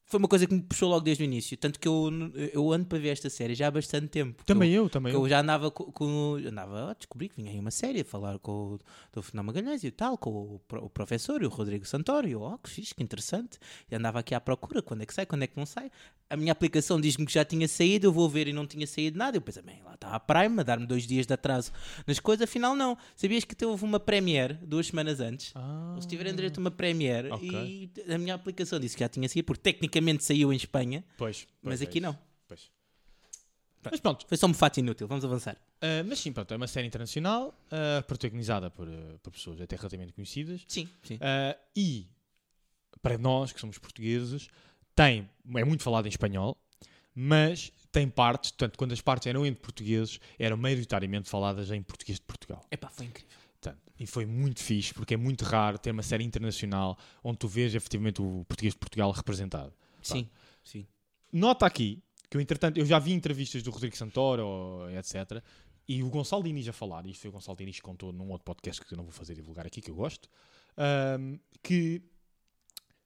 [0.08, 1.58] Foi uma coisa que me puxou logo desde o início.
[1.58, 2.10] Tanto que eu,
[2.54, 4.44] eu ando para ver esta série já há bastante tempo.
[4.46, 4.84] Também eu.
[4.84, 5.22] eu, também eu.
[5.24, 8.38] eu já andava com, com- andava a descobrir que vinha aí uma série a falar
[8.38, 8.80] com o
[9.12, 12.28] do Fernando Magalhães e tal, com o, o professor e o Rodrigo Santoro.
[12.28, 13.58] E eu, oh, que fixe, que interessante.
[13.92, 15.90] E andava aqui à procura, quando é que sai, quando é que não sai.
[16.30, 19.18] A minha aplicação diz-me que já tinha saído, eu vou ver e não tinha saído
[19.18, 19.38] nada.
[19.38, 21.72] Eu pensei, bem, lá está a Prime a dar-me dois dias de atraso
[22.06, 22.96] nas coisas, afinal não.
[23.16, 25.52] Sabias que houve uma premiere duas semanas antes?
[25.56, 27.50] Ah, Eles tiveram direito a uma premiere Ok.
[27.50, 29.62] e a minha aplicação disse que já tinha saído, porque
[29.96, 32.12] tecnicamente saiu em Espanha, pois, mas pois, aqui é não.
[32.12, 32.72] isso, pois.
[33.92, 35.58] Mas pronto, Foi só um fato inútil, vamos avançar.
[35.82, 39.76] ah, mas sim, pronto, é uma série internacional ah, protagonizada por, ah, por pessoas até
[39.76, 41.20] relativamente conhecidas Sim, sim.
[41.76, 42.08] E
[43.02, 44.48] para nós que somos portugueses
[44.96, 46.58] tem, é muito falado em espanhol,
[47.14, 52.18] mas tem partes, portanto, quando as partes eram entre portugueses, eram maioritariamente faladas em português
[52.18, 52.66] de Portugal.
[52.72, 53.30] Epá, foi incrível.
[53.62, 57.48] Portanto, e foi muito fixe, porque é muito raro ter uma série internacional onde tu
[57.48, 59.74] vês efetivamente o português de Portugal representado.
[60.14, 60.30] Sim,
[60.64, 60.88] sim.
[61.32, 65.44] Nota aqui que eu, entretanto, eu já vi entrevistas do Rodrigo Santoro, etc.
[65.88, 68.46] E o Gonçalo Diniz a falar, isto foi o Gonçalo Diniz que contou num outro
[68.46, 70.30] podcast que eu não vou fazer divulgar aqui, que eu gosto,
[70.78, 72.02] ahm, que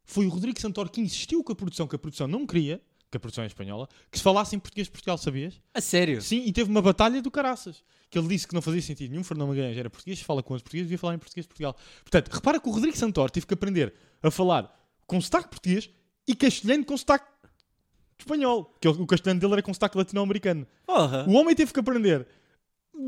[0.03, 3.17] foi o Rodrigo Santoro que insistiu com a produção, que a produção não queria, que
[3.17, 5.59] a produção é espanhola, que se falasse em português de Portugal, sabias?
[5.73, 6.21] A sério?
[6.21, 7.83] Sim, e teve uma batalha do caraças.
[8.09, 9.23] Que ele disse que não fazia sentido nenhum.
[9.23, 11.75] Fernando Magalhães era português, fala com os portugueses, devia falar em português de Portugal.
[12.01, 14.75] Portanto, repara que o Rodrigo Santoro teve que aprender a falar
[15.05, 15.89] com sotaque português
[16.29, 17.25] e castelhano com sotaque
[18.17, 18.74] espanhol.
[18.79, 20.67] Que o castelhano dele era com sotaque latino-americano.
[20.86, 21.25] Porra.
[21.27, 22.27] O homem teve que aprender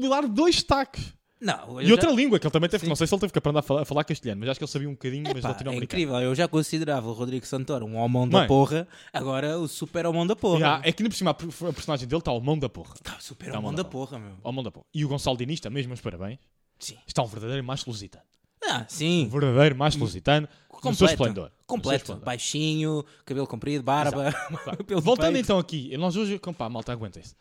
[0.05, 1.13] a dar dois sotaques.
[1.39, 2.89] Não, E já- outra língua, que ele também teve, Sim.
[2.89, 4.63] não sei se ele teve que aprender a falar, a falar castelhano, mas acho que
[4.63, 6.01] ele sabia um bocadinho, mas Epá, é latino-americano.
[6.01, 8.47] incrível, eu já considerava o Rodrigo Santoro um homão da Bem.
[8.47, 10.59] porra, agora o super homão da porra.
[10.59, 12.69] Já, é que ainda por cima a, per- a personagem dele está ao mão da
[12.69, 12.93] porra.
[13.01, 13.91] Tá, o super Tá homão bom, da tá bom.
[13.91, 14.37] porra, meu.
[14.43, 14.85] Ao mão da porra.
[14.93, 16.37] E o Gonçalo Diniz também, meus parabéns.
[16.77, 16.97] Sim.
[17.07, 18.23] Está um verdadeiro macho lusitano.
[18.63, 19.27] Ah, Um sim.
[19.27, 20.47] verdadeiro macho lusitano.
[20.81, 21.13] Completo.
[21.13, 21.51] esplendor.
[21.65, 22.03] Completo.
[22.03, 22.25] esplendor.
[22.25, 24.33] Baixinho, cabelo comprido, barba.
[25.01, 27.35] Voltando então aqui, nós hoje, pá, malta, aguentem-se.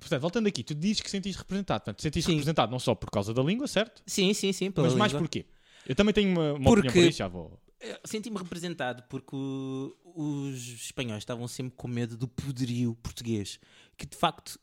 [0.00, 1.80] Portanto, voltando aqui, tu dizes que sentiste representado.
[1.84, 4.02] Portanto, sentiste representado não só por causa da língua, certo?
[4.06, 4.72] Sim, sim, sim.
[4.76, 5.22] mas mais língua.
[5.26, 5.44] porquê?
[5.86, 7.58] Eu também tenho uma, uma Porque- opinião por isso, já vou.
[7.80, 9.36] Eu Senti-me representado porque
[10.04, 13.60] os espanhóis estavam sempre com medo do poderio português,
[13.96, 14.58] que de facto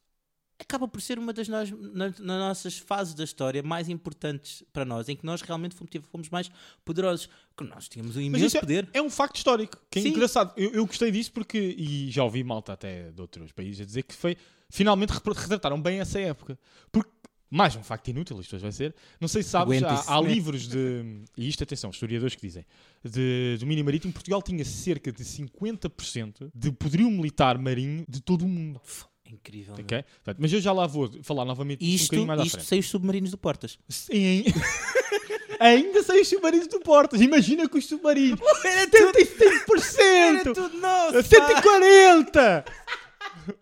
[0.59, 4.85] acaba por ser uma das nós, na- nas nossas fases da história mais importantes para
[4.85, 6.49] nós, em que nós realmente fomos, fomos mais
[6.83, 8.89] poderosos, que nós tínhamos um imenso é, poder.
[8.93, 10.09] é um facto histórico, que é Sim.
[10.09, 10.53] engraçado.
[10.57, 14.03] Eu, eu gostei disso porque, e já ouvi malta até de outros países a dizer
[14.03, 14.37] que foi,
[14.69, 16.57] finalmente retrataram bem essa época.
[16.91, 17.11] Porque,
[17.49, 20.67] mais um facto inútil, isto hoje vai ser, não sei se sabes, há, há livros
[20.67, 22.65] de, e isto atenção, historiadores que dizem,
[23.03, 28.47] de domínio marítimo, Portugal tinha cerca de 50% de poderio militar marinho de todo o
[28.47, 28.81] mundo.
[29.25, 29.75] Incrível.
[29.75, 29.83] meu.
[29.85, 30.03] Ok?
[30.23, 32.67] Portanto, mas eu já lá vou falar novamente um Isto, bocadinho mais à isto frente.
[32.67, 33.77] sem os submarinos do Portas.
[33.89, 34.43] Sim.
[35.59, 37.21] Ainda sem os submarinos do Portas.
[37.21, 38.39] Imagina com os submarinos.
[38.63, 40.53] Era 75%!
[40.53, 41.23] tudo nosso!
[41.23, 42.65] 140!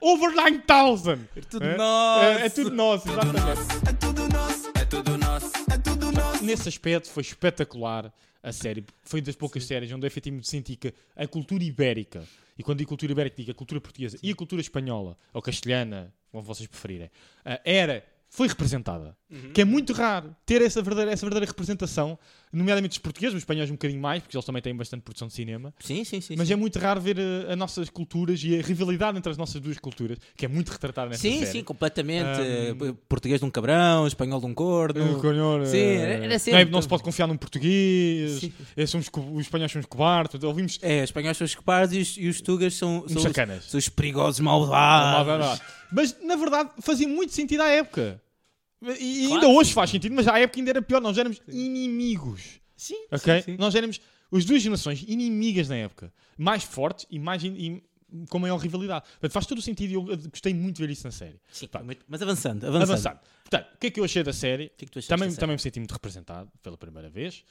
[0.01, 1.27] Over 9000!
[1.35, 1.77] Era tudo É?
[1.77, 2.23] nosso!
[2.25, 3.37] É, é tudo nosso, exatamente.
[3.89, 5.92] É tudo nosso, é tudo nosso, é tudo nosso.
[6.41, 8.85] Nesse aspecto foi espetacular a série.
[9.03, 12.23] Foi das poucas séries onde eu efetivamente senti que a cultura ibérica,
[12.57, 16.13] e quando digo cultura ibérica, digo a cultura portuguesa e a cultura espanhola, ou castelhana,
[16.31, 17.09] como vocês preferirem,
[17.45, 19.15] ah, era, foi representada.
[19.53, 22.19] Que é muito raro ter essa verdadeira, essa verdadeira representação,
[22.53, 25.33] nomeadamente os portugueses, os espanhóis um bocadinho mais, porque eles também têm bastante produção de
[25.33, 25.73] cinema.
[25.79, 26.35] Sim, sim, sim.
[26.37, 26.53] Mas sim.
[26.53, 29.77] é muito raro ver uh, as nossas culturas e a rivalidade entre as nossas duas
[29.79, 31.51] culturas, que é muito retratada nessa Sim, série.
[31.51, 32.39] sim, completamente.
[32.39, 35.17] Um, Eh, Português de um cabrão, espanhol de um corno.
[35.17, 38.39] Uh, canhor, Sim, uh, era- era não, é- sempre- não se pode confiar num português,
[38.39, 38.53] Sim.
[38.77, 42.01] eh, somos, os espanhóis são os cobardes, ouvimos É, os espanhóis são os cobardes e
[42.01, 45.59] os, e os tugas são, são, os, são os perigosos malvados.
[45.91, 48.19] Mas, na verdade, fazia muito sentido à época.
[48.99, 51.01] E ainda hoje faz sentido, mas à época ainda era pior.
[51.01, 52.59] Nós éramos inimigos.
[52.75, 53.41] Sim, Ok?
[53.41, 53.57] sim, sim.
[53.57, 53.99] Nós éramos
[54.31, 56.13] as duas gerações inimigas na época.
[56.37, 57.81] Mais fortes e, mais in-
[58.29, 59.05] com maior rivalidade.
[59.13, 61.39] Portanto, faz todo o sentido e eu eh, gostei muito de ver isso na série.
[61.51, 62.91] Sim, muito- Mas avançando, avançando.
[62.91, 63.19] Avançado.
[63.49, 64.69] Portanto, o que é que eu achei da série?
[64.77, 65.39] Que é que Também, série?
[65.39, 67.43] também me senti muito representado pela primeira vez.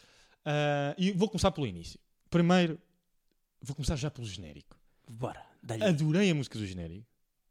[0.44, 1.98] Ah, e vou começar pelo início.
[2.30, 2.78] Primeiro,
[3.60, 4.76] vou começar já pelo genérico.
[5.08, 5.84] Bora, dá-lhe.
[5.84, 7.06] Adorei a música do genérico.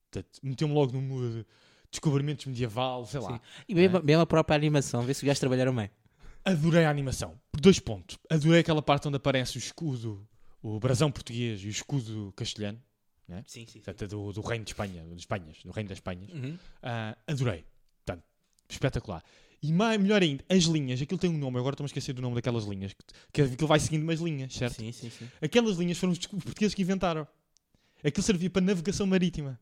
[0.09, 1.45] Portanto, Meteu-me logo no mood de
[1.91, 3.33] descobrimentos medieval, sei lá.
[3.33, 3.39] Sim.
[3.67, 5.89] E mesmo, mesmo a própria animação, vê se os gajos trabalharam bem.
[6.43, 7.39] Adorei a animação.
[7.51, 8.17] Por dois pontos.
[8.29, 10.27] Adorei aquela parte onde aparece o escudo,
[10.63, 12.81] o brasão português e o escudo castelhano.
[13.27, 13.65] Sim, sim.
[13.65, 13.79] sim.
[13.79, 16.31] portanto, do, do reino de Espanha, de Espanhas, do reino das Espanhas.
[16.31, 16.57] Uhum.
[16.81, 17.63] Ah, adorei.
[18.03, 18.23] Portanto,
[18.67, 19.23] espetacular.
[19.63, 22.21] E mais, melhor ainda, as linhas, aquilo tem um nome, agora estou-me a esquecer do
[22.21, 24.77] nome daquelas linhas, que, que aquilo vai seguindo umas linhas, certo?
[24.77, 25.29] Sim, sim, sim.
[25.39, 27.27] Aquelas linhas foram os portugueses que inventaram.
[28.03, 29.59] Aquilo servia para navegação marítima.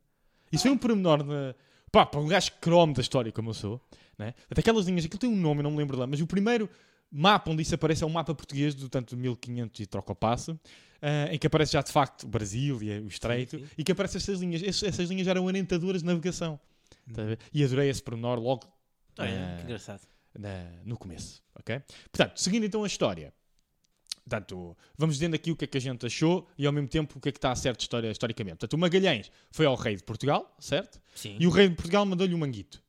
[0.52, 1.54] Isso foi um pormenor na,
[1.92, 3.82] pá, para um gajo cromo da história como eu sou.
[4.18, 4.34] Né?
[4.50, 6.70] Até aquelas linhas, aquilo tem um nome, eu não me lembro lá, mas o primeiro
[7.12, 10.16] mapa onde isso aparece é um mapa português do tanto de 1500 e troca o
[10.16, 10.60] passo,
[11.02, 13.66] ah, em que aparece já de facto o Brasil e o Estreito, sim.
[13.78, 14.62] e que aparecem essas linhas.
[14.62, 16.60] Essas, essas linhas eram orientadoras de navegação.
[17.14, 17.40] Tá a ver?
[17.54, 18.68] E adorei esse pormenor logo
[19.18, 19.56] Ah.
[19.58, 20.02] que engraçado.
[20.38, 21.82] na- no começo, ok?
[22.12, 23.34] Portanto, seguindo então a história,
[24.30, 27.18] portanto, vamos dizendo aqui o que é que a gente achou e ao mesmo tempo
[27.18, 28.58] o que é que está certo história, historicamente.
[28.58, 31.02] Portanto, o Magalhães foi ao rei de Portugal, certo?
[31.16, 31.36] Sim.
[31.40, 32.82] E o rei de Portugal mandou-lhe um manguito.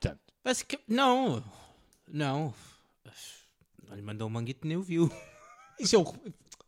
[0.00, 1.44] Portanto, Basic- Não,
[2.08, 2.54] não.
[3.88, 5.10] Não lhe mandou um manguito nem o viu.
[5.78, 6.02] isso é o,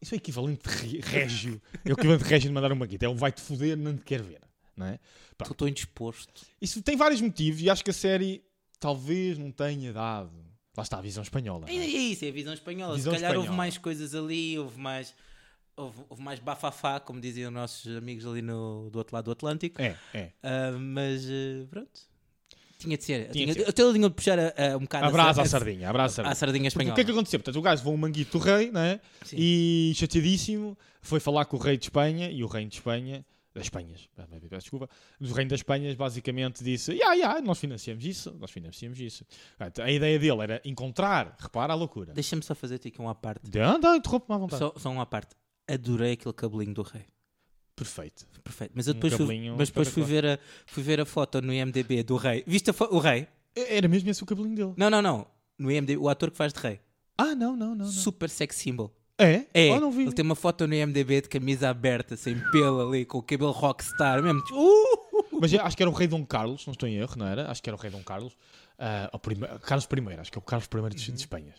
[0.01, 1.61] isso é o equivalente de régio.
[1.85, 3.05] É o equivalente de régio de mandar um manguito.
[3.05, 4.41] É um vai-te foder, não te quer ver.
[4.77, 4.99] Não é?
[5.43, 6.45] Estou indisposto.
[6.61, 8.45] Isso tem vários motivos e acho que a série
[8.79, 10.31] talvez não tenha dado.
[10.77, 11.67] Lá está a visão espanhola.
[11.69, 11.87] É é?
[11.87, 12.95] isso, é a visão espanhola.
[12.97, 13.57] Visão Se calhar houve espanhola.
[13.57, 15.15] mais coisas ali, houve mais.
[15.77, 19.81] Houve, houve mais bafafá, como diziam nossos amigos ali no, do outro lado do Atlântico.
[19.81, 20.33] É, é.
[20.43, 22.01] Ah, mas eh, pronto.
[22.79, 23.31] Tinha de ser.
[23.31, 23.69] Tinha Tinha de ser.
[23.69, 26.37] Eu tenho de puxar a, a um bocado Abraça a, à sardinha, abraça à sardinha.
[26.37, 26.93] sardinha Porque espanhola.
[26.93, 27.41] o que é que aconteceu?
[27.41, 29.01] Portanto, o gajo levou um manguito do rei, não é?
[29.23, 29.37] Sim.
[29.39, 33.25] E chateadíssimo, foi falar com o rei de Espanha e o reino de Espanha,
[33.57, 34.89] das Espanhas, ah, peço desculpa,
[35.19, 39.25] do reino das Espanhas basicamente disse: Ya, ya, nós financiamos isso, nós financiamos isso.
[39.59, 42.13] A ideia dele era encontrar, repara a loucura.
[42.13, 43.51] Deixa-me só fazer-te aqui uma parte.
[43.57, 44.61] Não, interrompe-me à vontade.
[44.61, 45.35] Só, só uma parte.
[45.67, 47.07] Adorei aquele cabelinho do rei.
[47.75, 48.27] Perfeito.
[48.45, 48.73] Perfeito.
[48.75, 51.41] Mas eu Um depois, fui, cabelinho mas depois fui, ver a, fui ver a foto
[51.43, 52.45] no IMDB do rei.
[52.47, 53.27] Viste o rei?
[53.55, 54.75] Era mesmo esse o cabelinho dele.
[54.77, 55.27] Não, não, não.
[55.59, 56.81] No IMDB, o ator que faz de rei.
[57.19, 57.87] Ah, não, não, não.
[57.87, 57.87] não.
[57.87, 58.95] Super sex symbol.
[59.19, 59.47] É?
[59.55, 60.03] É, Ah, não vi.
[60.03, 63.51] ele tem uma foto no IMDB de camisa aberta, sem pelo ali, com o cabelo
[63.51, 64.41] rockstar, mesmo.
[64.53, 65.39] Uh!
[65.41, 67.51] Mas acho que era o rei Dom Carlos, não estou em erro, não era?
[67.51, 68.37] Acho que era o rei Dom Carlos.
[69.13, 71.15] O prime- Carlos I, acho que é o Carlos I de, Uhum.
[71.15, 71.55] de Espanha.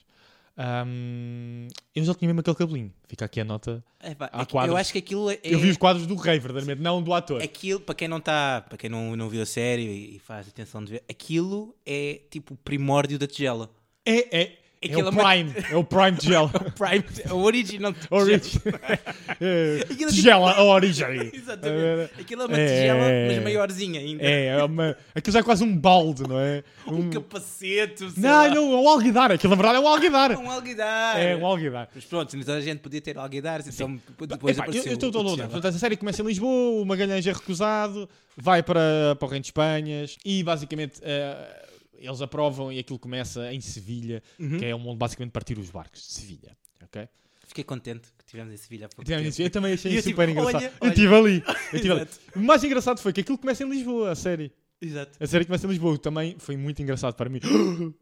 [0.59, 2.91] Ahm, eu já tinha mesmo aquele cabelinho.
[3.07, 3.83] Fica aqui a nota.
[3.99, 4.71] É, pá, Há é quadros.
[4.73, 5.39] eu acho que aquilo é.
[5.43, 7.41] Eu vi os quadros do rei, verdadeiramente, não do ator.
[7.41, 9.83] Aquilo, para quem não está, para quem não, não viu a série
[10.15, 13.69] e faz atenção de ver, aquilo é tipo o primórdio da tigela.
[14.05, 15.53] É, é, é, o é uma- Prime.
[15.71, 16.49] É o Prime de gel.
[16.77, 18.21] Prime, a original tigela.
[18.21, 18.61] Origem.
[19.39, 21.31] É, é Tigela, a origem.
[21.33, 22.11] Exatamente.
[22.19, 23.39] Aquilo é uma É, tigela, é, mas é.
[23.41, 24.23] maiorzinha ainda.
[24.23, 26.63] É, é uma, aquilo já é quase um balde, não é?
[26.87, 28.49] Um capacete, sei Não, lá.
[28.49, 29.31] não, é um alguidar.
[29.31, 30.31] Aquilo na verdade é um alguidar.
[30.31, 31.19] Um alguidar.
[31.19, 31.89] É um alguidar.
[31.93, 35.09] Mas pronto, então a gente podia ter alguidares, então depois Epá, eu, apareceu eu estou
[35.09, 35.49] o todo tigela.
[35.49, 39.41] Portanto, a série começa em Lisboa, o Magalhães é recusado, vai para, para o Reino
[39.43, 41.65] de Espanhas e basicamente eh,
[41.99, 44.57] eles aprovam e aquilo começa em Sevilha, Uhum.
[44.59, 46.57] que é onde basicamente partir os barcos de Sevilha.
[46.83, 47.07] ok?
[47.47, 49.29] Fiquei contente que tivemos em Sevilha há pouco Tivemos tempo.
[49.33, 49.41] isso.
[49.41, 50.63] Eu também achei E eu super tipo, engraçado.
[50.63, 51.43] olha, Eu estive ali.
[51.47, 52.07] Eu estive ali.
[52.35, 54.51] O mais engraçado foi que aquilo começa em Lisboa, a série.
[54.81, 55.17] Exato.
[55.19, 55.97] A série começa em Lisboa.
[55.97, 57.39] Também foi muito engraçado para mim.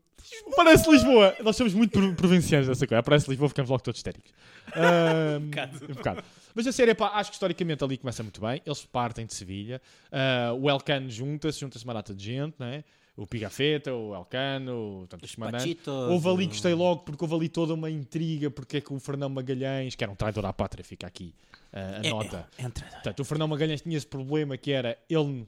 [0.55, 1.35] Parece Lisboa!
[1.43, 2.99] Nós somos muito pro- provincianos dessa coisa.
[2.99, 4.31] Aparece Lisboa, ficamos logo todos histéricos.
[4.73, 5.87] Ah, um bocado.
[5.93, 6.23] bocado.
[6.55, 8.59] Mas a série, pá, acho que historicamente ali começa muito bem.
[8.65, 9.79] Eles partem de Sevilha.
[10.11, 12.83] Ah, o Elcano junta-se, junta-se uma data de gente, não é?
[13.17, 15.65] O Pigafetta, o Elcano, o, tanto, os Os comandantes.
[15.65, 15.87] Pachitos.
[15.87, 19.29] Houve ali, gostei logo, porque houve ali toda uma intriga, porque é que o Fernão
[19.29, 21.33] Magalhães, que era um traidor à pátria, fica aqui
[21.71, 22.49] ah, a É, nota.
[22.57, 22.71] é, é um.
[22.71, 25.47] Portanto, o Fernão Magalhães tinha esse problema que era ele,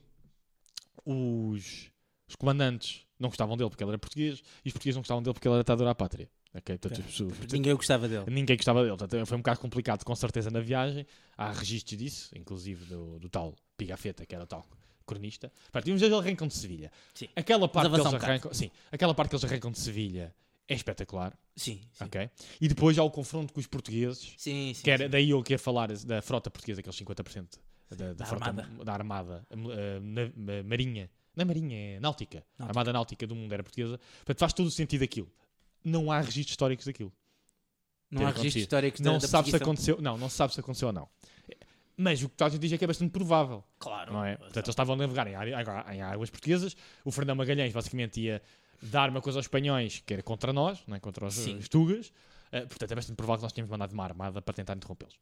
[1.06, 1.90] os,
[2.28, 5.34] os comandantes não gostavam dele porque ele era português e os portugueses não gostavam dele
[5.34, 6.30] porque ele era traidor à pátria.
[6.54, 6.78] Ok?
[6.78, 8.24] Portanto, pessoas- Ninguém gostava dele.
[8.30, 8.96] ninguém gostava dele.
[8.98, 11.06] Portanto, foi um bocado complicado, com certeza, na viagem.
[11.38, 14.66] Há registros disso, inclusive do, do tal Pigafetta, que era o tal
[15.08, 15.52] cronista.
[15.72, 16.92] Portanto, e eles arrancam de Sevilha.
[17.14, 17.28] Sim.
[17.36, 20.36] Aquela parte que eles um arrancam, sim, aquela parte que eles arrancam de Sevilha
[20.68, 21.38] é espetacular.
[21.56, 22.04] Sim, sim.
[22.04, 22.30] Ok?
[22.62, 24.84] E depois há o confronto com os portugueses Sim, sim.
[24.84, 25.10] que era, sim.
[25.10, 27.58] daí eu queria falar da frota portuguesa, aqueles 50%
[27.90, 28.84] da, da, Da frota armada.
[28.84, 31.10] da armada eh, na- na- marinha.
[31.36, 32.40] Não é marinha, é náutica.
[32.40, 32.66] A Náutica.
[32.70, 33.98] armada náutica do mundo era portuguesa.
[34.18, 35.32] Portanto, faz todo o sentido aquilo.
[35.84, 37.14] Não há registros históricos daquilo.
[38.10, 40.02] Não há registros históricos Não da se sabe se aconteceu.
[40.02, 41.08] Não, não se sabe se aconteceu ou não.
[42.00, 43.64] Mas o que a gente diz é que é bastante provável.
[43.80, 44.14] Claro.
[44.14, 44.36] Não é?
[44.38, 45.34] Portanto, eles estavam a navegar em,
[45.96, 46.78] em águas portuguesas.
[47.04, 48.42] O Fernão Magalhães basicamente ia
[48.82, 51.00] dar uma coisa aos espanhóis que era contra nós, não é?
[51.00, 51.60] contra os, Sim.
[51.70, 52.14] tugas.
[52.52, 55.16] Eh, portanto, é bastante provável que nós tínhamos mandado uma armada para tentar interrompê-los.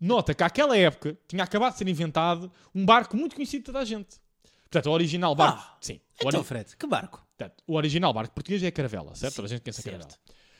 [0.00, 3.80] Nota que àquela época tinha acabado de ser inventado um barco muito conhecido de toda
[3.80, 4.18] a gente.
[4.62, 5.58] Portanto, o original barco.
[5.62, 6.00] Ah, sim.
[6.24, 7.24] O, Então, ori- Fred, que barco?
[7.36, 9.32] portanto, o original barco português é a caravela, certo?
[9.32, 10.10] Sim, Toda a gente conhece a caravela.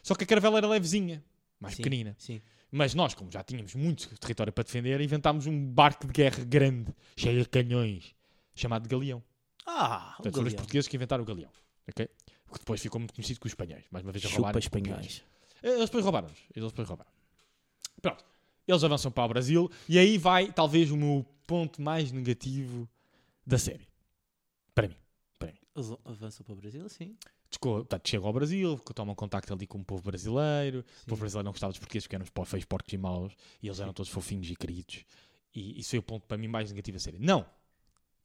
[0.02, 1.24] Só que a caravela era levezinha,
[1.58, 2.14] mais Sim, pequenina.
[2.18, 2.40] Sim.
[2.70, 6.94] Mas nós, como já tínhamos muito território para defender, inventámos um barco de guerra grande,
[7.16, 8.14] cheio de canhões,
[8.54, 9.22] chamado Galeão.
[9.64, 11.50] Ah, o Portanto, foram os portugueses que inventaram o Galeão.
[11.88, 12.08] ok?
[12.48, 13.84] O que depois ficou muito conhecido com os espanhóis.
[13.90, 15.24] Mais uma vez a roubarem espanhóis.
[15.62, 16.38] Eh, Eles depois roubaram-nos.
[16.54, 17.10] Eles depois roubaram.
[18.00, 18.24] Pronto.
[18.68, 22.88] Eles avançam para o Brasil e aí vai, talvez, o meu ponto mais negativo
[23.46, 23.88] da série.
[24.74, 24.96] Para mim.
[25.74, 27.16] Eles avançam para o Brasil, sim.
[27.60, 30.80] Portanto, chegam ao Brasil, tomam contacto ali com o povo brasileiro.
[30.80, 31.06] O Sim.
[31.06, 33.32] povo brasileiro não gostava dos portugueses porque eram os feios porcos e maus.
[33.62, 35.04] E eles eram todos fofinhos e queridos.
[35.54, 37.18] E isso foi o ponto para mim mais negativo da série.
[37.18, 37.46] Não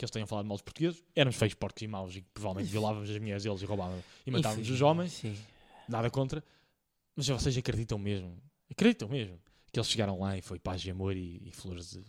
[0.01, 3.07] que eles tenham falado mal dos portugueses, éramos feios porcos e maus e provavelmente violávamos
[3.07, 5.11] as mulheres deles e roubávamos e matávamos os homens.
[5.11, 5.37] Sim.
[5.87, 6.43] Nada contra.
[7.15, 8.35] Mas vocês acreditam mesmo?
[8.71, 9.39] Acreditam mesmo?
[9.71, 12.03] Que eles chegaram lá e foi paz e amor e, e flores de...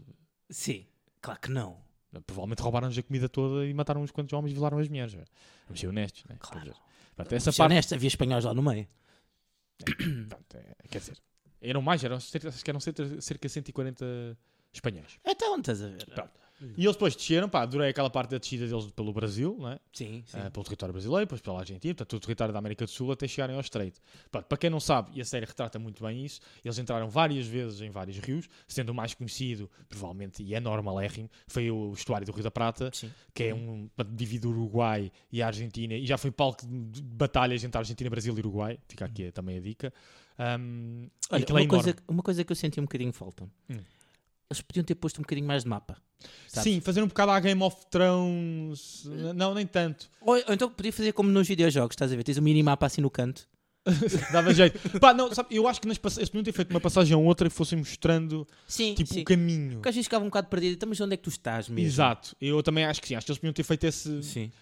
[0.48, 0.87] Sim,
[1.20, 1.77] claro que não.
[2.27, 5.12] Provavelmente roubaram-nos a comida toda e mataram uns quantos homens e violaram as mulheres.
[5.12, 6.37] Vamos ser honestos, né?
[6.40, 6.75] Claro.
[7.24, 7.72] Pronto, essa parte...
[7.72, 8.87] honesto, havia espanhóis lá no meio.
[10.28, 11.18] Pronto, é, quer dizer,
[11.61, 12.30] eram mais, eram, acho
[12.64, 14.37] que eram cerca de 140
[14.72, 15.18] espanhóis.
[15.24, 16.04] Então, estás a ver?
[16.06, 16.41] Pronto.
[16.77, 19.79] E eles depois desceram, pá, adorei aquela parte da descida deles pelo Brasil, não é?
[19.92, 20.38] Sim, sim.
[20.38, 23.12] Ah, pelo território brasileiro, depois pela Argentina, portanto, todo o território da América do Sul
[23.12, 24.01] até chegarem ao Estreito.
[24.31, 27.46] Pronto, para quem não sabe, e a série retrata muito bem isso, eles entraram várias
[27.46, 32.27] vezes em vários rios, sendo o mais conhecido, provavelmente, e é normalérrimo, foi o estuário
[32.27, 33.11] do Rio da Prata, Sim.
[33.35, 37.64] que é um divide o Uruguai e a Argentina, e já foi palco de batalhas
[37.64, 39.92] entre a Argentina, Brasil e Uruguai, fica aqui também a dica.
[40.38, 43.44] Um, Olha, aquilo é uma, coisa, uma coisa que eu senti um bocadinho falta.
[43.70, 43.79] Hum.
[44.51, 45.96] Eles podiam ter posto um bocadinho mais de mapa.
[46.48, 46.72] Sabes?
[46.72, 49.04] Sim, fazer um bocado à Game of Thrones,
[49.35, 50.11] não, nem tanto.
[50.20, 52.22] Ou, ou então podia fazer como nos videojogos, estás a ver?
[52.22, 53.46] Tens um minimapa assim no canto.
[54.32, 54.78] Dava jeito.
[55.00, 57.48] Pá, não, sabe, eu acho que nas eles podiam ter feito uma passagem ou outra
[57.48, 59.22] e fossem mostrando Sim, tipo, sim.
[59.22, 59.74] o caminho.
[59.74, 60.74] Porque às vezes ficava um bocado perdido.
[60.74, 61.87] Então, mas onde é que tu estás mesmo?
[61.87, 62.37] Exato.
[62.40, 63.14] Eu também acho que sim.
[63.16, 64.22] Acho que eles podiam ter feito esse.
[64.22, 64.52] Sim.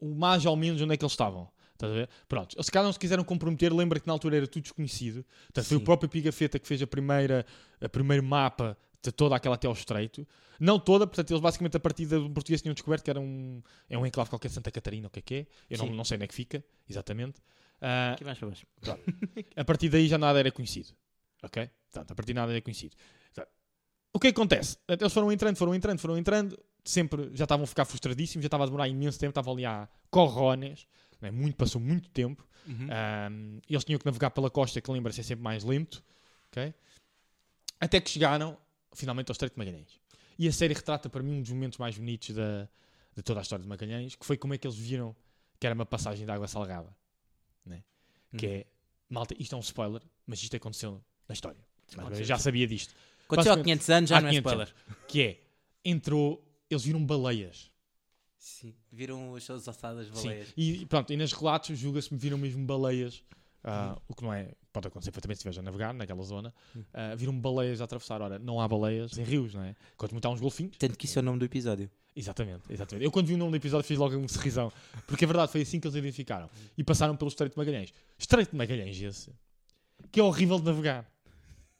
[0.00, 1.48] O mais ou menos onde é que eles estavam.
[1.72, 2.08] Estás a ver?
[2.28, 2.54] Pronto.
[2.54, 3.72] Eles se calhar não se quiseram comprometer.
[3.74, 5.24] Lembra que na altura era tudo desconhecido.
[5.46, 7.44] Portanto, foi o próprio Pigafetta que fez a primeira,
[7.80, 8.78] a primeiro mapa
[9.16, 10.26] toda aquela até ao estreito.
[10.58, 13.96] Não toda, portanto, eles basicamente a partir do português tinham descoberto que era um, é
[13.96, 15.46] um enclave qualquer de Santa Catarina, o que é que é.
[15.70, 17.40] Eu não, não sei onde é que fica, exatamente.
[17.80, 18.66] Ah, Aqui mais para baixo.
[19.56, 20.88] a partir daí já nada era conhecido.
[21.42, 21.70] Ok?
[21.90, 22.94] Portanto, a partir de nada era conhecido.
[23.32, 23.48] Portanto,
[24.12, 24.76] o que acontece?
[24.86, 28.64] Eles foram entrando, foram entrando, foram entrando, sempre já estavam a ficar frustradíssimos, já estava
[28.64, 30.86] a demorar imenso tempo, estavam ali a corrones,
[31.22, 31.30] né?
[31.30, 32.46] muito, passou muito tempo.
[32.68, 32.88] Uhum.
[32.90, 36.04] Ahm, eles tinham que navegar pela costa, que lembra-se é sempre mais lento.
[36.50, 36.74] ok?
[37.80, 38.58] Até que chegaram
[38.92, 40.00] finalmente ao Estreito de Magalhães.
[40.38, 42.68] E a série retrata para mim um dos momentos mais bonitos da,
[43.14, 45.14] de toda a história de Magalhães, que foi como é que eles viram
[45.58, 46.94] que era uma passagem de água salgada.
[47.64, 47.82] Né?
[48.36, 48.52] Que Uhum.
[48.54, 48.66] é,
[49.08, 51.60] malta, isto é um spoiler, mas isto aconteceu na história.
[51.96, 52.94] Mas eu já sabia disto.
[53.26, 54.74] Aconteceu há basicamente, 500 anos, já não é 500 spoiler.
[55.06, 55.40] Que é,
[55.84, 57.70] entrou, eles viram baleias.
[58.38, 58.74] Sim.
[58.90, 60.12] Viram as suas ossadas Sim.
[60.28, 60.52] baleias.
[60.56, 63.22] E pronto, e nos relatos julga-se que viram mesmo baleias,
[63.64, 66.54] ah, o que não é, pode acontecer perfeitamente se estiveres a navegar naquela zona,
[66.92, 68.22] ah, viram baleias a atravessar.
[68.22, 69.74] Ora, não há baleias em rios, não é?
[69.96, 70.76] Quanto muito há uns golfinhos.
[70.78, 71.90] Tanto que isso é o nome do episódio.
[72.14, 73.04] Exatamente, exatamente.
[73.04, 74.72] Eu quando vi o nome do episódio fiz logo um sorrisão,
[75.06, 76.50] porque a verdade foi assim que eles identificaram.
[76.76, 77.94] E passaram pelo Estreito de Magalhães.
[78.18, 79.32] Estreito de Magalhães esse,
[80.10, 81.06] que é horrível de navegar.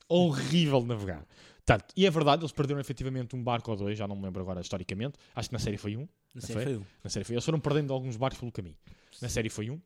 [0.08, 1.26] Horrível de navegar.
[1.64, 4.40] Tanto, e é verdade, eles perderam efetivamente um barco ou dois, já não me lembro
[4.40, 6.08] agora historicamente, acho que na série foi um.
[6.34, 6.64] Não sei, foi?
[6.64, 6.84] foi um.
[7.04, 7.34] Na série foi.
[7.34, 8.76] Eles foram perdendo alguns barcos pelo caminho.
[9.20, 9.80] Na série foi um.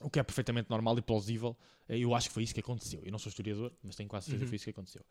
[0.00, 1.56] O que é perfeitamente normal e plausível.
[1.88, 3.00] Eh, Eu acho que foi isso que aconteceu.
[3.04, 4.48] Eu não sou historiador, mas tenho quase certeza que Uhum.
[4.50, 5.02] foi isso que aconteceu.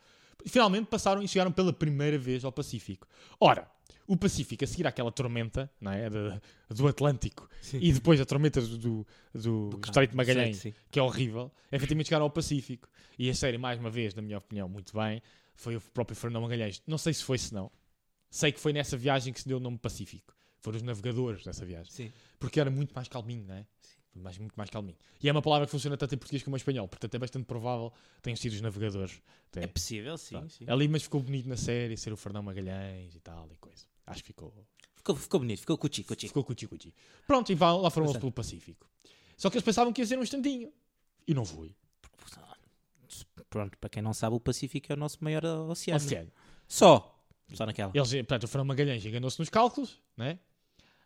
[0.46, 3.08] E finalmente passaram e chegaram pela primeira vez ao Pacífico.
[3.40, 3.68] Ora,
[4.06, 6.08] o Pacífico, a seguir àquela tormenta não é?
[6.10, 7.80] de- do Atlântico Sim.
[7.82, 10.78] e depois a tormenta do, do, do Do Estreito de Magalhães, Sim, sim.
[10.92, 12.88] que é horrível, efetivamente chegaram ao Pacífico.
[13.18, 15.22] E a série, mais uma vez, na minha opinião, muito bem,
[15.56, 16.84] foi o próprio Fernão Magalhães.
[16.86, 17.72] Não sei se foi, se não.
[18.30, 20.36] Sei que foi nessa viagem que se deu o nome Pacífico.
[20.60, 21.92] Foram os navegadores dessa viagem.
[21.92, 22.12] Sim.
[22.40, 23.66] Porque era muito mais calminho, não é?
[24.16, 24.98] Mais, muito mais calminho.
[25.22, 26.88] E é uma palavra que funciona tanto em português como em espanhol.
[26.88, 29.22] Portanto, é bastante provável que tenham sido os navegadores.
[29.56, 29.68] É Até.
[29.68, 30.38] possível, sim.
[30.38, 30.54] Pronto.
[30.54, 30.66] sim.
[30.68, 33.86] Ali, mas ficou bonito na série, ser o Fernão Magalhães e tal e coisa.
[34.06, 34.54] Acho que ficou...
[34.96, 36.28] Ficou, ficou bonito, ficou cuchi, cuchi.
[36.28, 36.94] Ficou cuchi-cuchi.
[37.28, 38.90] Pronto, e lá foram eles pelo Pacífico.
[39.38, 40.72] Só que eles pensavam que ia ser um instantinho.
[41.28, 41.76] E não foi.
[43.50, 46.04] Pronto, para quem não sabe, o Pacífico é o nosso maior oceano.
[46.04, 46.32] Oceano.
[46.68, 47.24] Só.
[47.54, 47.92] Só naquela.
[47.94, 50.40] Eles, portanto, o Fernão Magalhães enganou-se nos cálculos, né?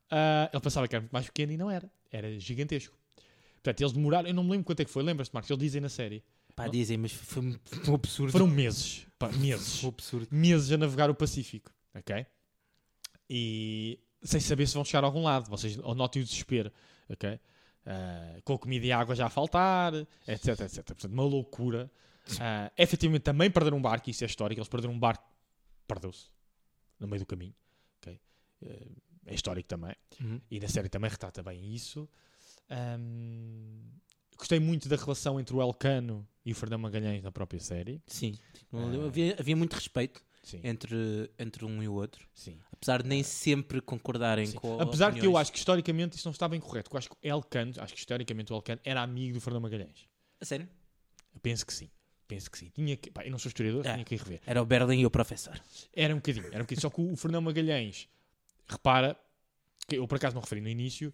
[0.09, 1.91] Ah, ele pensava que era muito mais pequeno e não era.
[2.11, 2.97] Era gigantesco.
[3.55, 5.49] Portanto, eles demoraram, eu não me lembro quanto é que foi, lembras-te, Marcos?
[5.49, 6.23] Eles dizem na série.
[6.55, 8.31] Pá, dizem, mas foi um absurdo.
[8.31, 9.05] Foram meses.
[9.17, 9.83] Pá, meses.
[9.83, 10.27] um absurdo.
[10.31, 12.25] meses a navegar o Pacífico, ok?
[13.29, 15.49] E sem saber se vão chegar a algum lado.
[15.49, 16.71] Vocês notem o desespero,
[17.09, 17.39] ok?
[17.85, 19.93] Ah, com a comida e a água já a faltar,
[20.27, 20.85] etc, etc.
[20.85, 21.91] Portanto, uma loucura.
[22.39, 24.59] Ah, efetivamente, também perderam um barco, isso é histórico.
[24.59, 25.23] Eles perderam um barco,
[25.87, 26.27] perdeu-se
[26.99, 27.55] no meio do caminho,
[27.97, 28.19] ok?
[28.63, 28.87] Eh,
[29.29, 29.93] é histórico também.
[30.21, 30.41] Uhum.
[30.49, 32.07] E na série também retrata bem isso.
[32.69, 33.81] Ahm,
[34.37, 38.01] gostei muito da relação entre o Elcano e o Fernando Magalhães na própria série.
[38.07, 38.35] Sim.
[38.73, 39.05] Ah.
[39.07, 42.27] havia, havia muito respeito Sim, entre, entre um e o outro.
[42.33, 42.57] sim.
[42.71, 44.55] Apesar de nem sempre concordarem Sim.
[44.55, 46.89] com Apesar que eu acho que historicamente isso não está bem correto.
[46.89, 50.07] porque Eu acho que Elcano, acho que historicamente o Elcano era amigo do Fernando Magalhães.
[50.39, 50.65] A sério?
[51.35, 51.89] Eu penso que sim.
[52.25, 52.69] penso que sim.
[52.73, 53.93] Tinha que, pá, eu não sou historiador, É.
[53.93, 54.39] tinha que ir rever.
[54.45, 55.59] Era o Berlim e o professor.
[55.91, 56.81] Era um bocadinho, era um bocadinho.
[56.81, 58.07] Só que o Fernão Magalhães,
[58.69, 59.17] repara,
[59.87, 61.13] que eu por acaso não referi no início,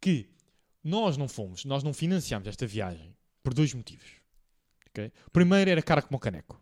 [0.00, 0.28] que
[0.82, 4.10] nós não fomos, nós não financiámos esta viagem por dois motivos.
[4.88, 5.12] ok?
[5.32, 6.60] Primeiro era cara como o caneco.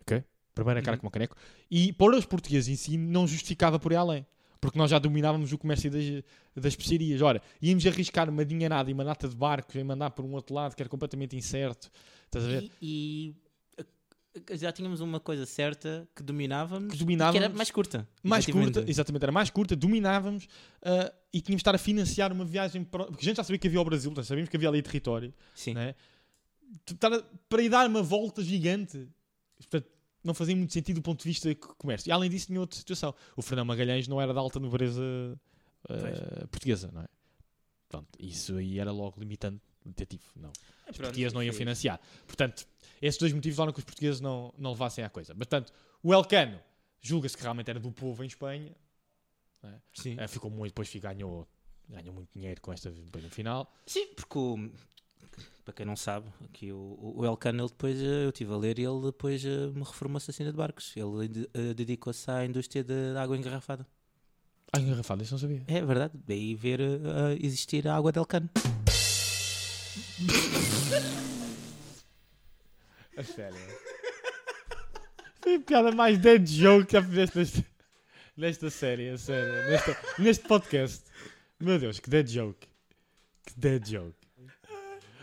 [0.00, 0.24] ok?
[0.54, 1.00] Primeiro era cara Uhum.
[1.00, 1.36] como o caneco.
[1.70, 4.26] E para os portugueses em si não justificava por ir além.
[4.60, 6.04] Porque nós já dominávamos o comércio das,
[6.54, 7.20] das especiarias.
[7.20, 10.54] Ora, íamos arriscar uma dinheirada e uma nata de barcos em mandar por um outro
[10.54, 11.90] lado que era completamente incerto.
[12.26, 12.70] Estás a ver?
[12.80, 13.34] E, e,
[14.52, 17.38] já tínhamos uma coisa certa que dominávamos, Que dominávamos.
[17.38, 18.08] que era mais curta.
[18.22, 18.74] mais efetivamente.
[18.74, 20.46] curta, exatamente, era mais curta, dominávamos
[20.82, 23.58] ah, e tínhamos de estar a financiar uma viagem para, porque a gente já sabia
[23.58, 25.74] que havia o Brasil, portanto, sabíamos que havia ali território, Sim.
[25.74, 25.94] né?
[27.48, 29.06] Para ir dar uma volta gigante,
[29.58, 29.86] portanto,
[30.24, 32.08] não fazia muito sentido do ponto de vista de comércio.
[32.08, 35.02] E além disso, tinha outra situação: o Fernão Magalhães não era da alta nobreza
[35.88, 37.06] ah, portuguesa, não é?
[37.88, 39.60] Pronto, isso aí era logo limitante,
[40.34, 40.50] não.
[40.92, 42.00] Os portugueses não iam financiar.
[42.26, 42.66] Portanto,
[43.00, 45.34] esses dois motivos tornam que os portugueses não, não levassem à coisa.
[45.34, 46.60] Portanto, o Elcano
[47.00, 48.72] julga-se que realmente era do povo em Espanha.
[49.94, 50.16] Sim.
[50.18, 51.46] Eh, ficou muito, depois fi- ganhou,
[51.88, 53.72] ganhou muito dinheiro com esta depois no final.
[53.86, 54.70] Sim, porque o-
[55.64, 58.78] para quem não sabe, aqui o, o Elcano, ele depois, eh, eu estive a ler
[58.80, 60.92] e ele depois eh, me reformou assassina de barcos.
[60.96, 63.86] Ele de- eh, dedicou-se à indústria de, da água engarrafada.
[64.72, 65.62] Ah, engarrafado, isso não sabia.
[65.68, 66.92] É verdade, daí ver eh,
[67.40, 68.50] existir a água de Elcano.
[73.16, 73.58] A sério.
[75.40, 77.64] Foi a piada mais dead joke já fizeste nesta,
[78.36, 79.52] nesta série, a sério.
[79.70, 81.02] Nesta, neste podcast.
[81.60, 82.66] Meu Deus, que dead joke.
[83.46, 84.14] Que dead joke.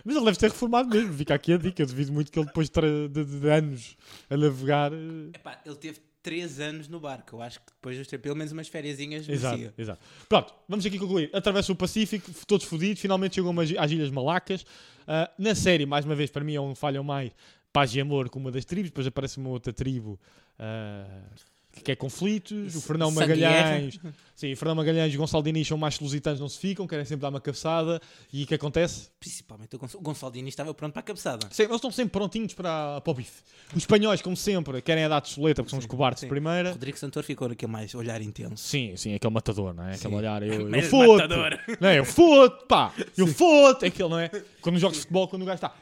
[0.05, 1.13] Mas ele deve ter reformado mesmo.
[1.13, 1.81] Fica aqui a dica.
[1.81, 3.97] Eu duvido muito que ele, depois de, de- de anos
[4.29, 4.91] a navegar.
[4.93, 7.37] eh, Epá, ele teve 3 anos no barco.
[7.37, 9.99] Eu acho que depois de ter pelo menos umas fériasinhas Exato, exato.
[10.27, 11.31] Pronto, vamos aqui concluir.
[11.33, 14.63] Atravessa o Pacífico, todos fodidos, finalmente chegam às Ilhas Malacas.
[15.07, 17.31] Ah, na série, mais uma vez, para mim é um falham mais
[17.73, 20.19] paz e amor com uma das tribos, depois aparece uma outra tribo
[20.59, 21.23] ah,
[21.73, 22.75] que quer conflitos.
[22.75, 23.11] O Fernão.
[23.11, 23.99] Magalhães,
[24.35, 27.05] sim, o Fernão Magalhães e o Gonçalo Diniz são mais lusitanos, não se ficam, querem
[27.05, 28.01] sempre dar uma cabeçada.
[28.31, 29.09] E o que acontece?
[29.19, 31.47] Principalmente o, Gonç o Gonçaldini estava pronto para a cabeçada.
[31.51, 33.41] Sim, eles estão sempre prontinhos para, para o bife.
[33.71, 36.27] Os espanhóis, como sempre, querem a dar de soleta porque são os cobardes sim.
[36.27, 36.71] de primeira.
[36.71, 38.63] Rodrigo Santor ficou naquele mais olhar intenso.
[38.63, 39.95] Sim, sim, aquele matador, não é?
[39.95, 40.15] Aquele Sim.
[40.15, 41.27] olhar, eu, eu foto.
[41.79, 41.99] Não é?
[41.99, 42.93] Eu foto, pá!
[43.17, 43.83] Eu foto!
[43.83, 44.29] É aquele, não é?
[44.61, 45.73] Quando de futebol, quando o gajo está.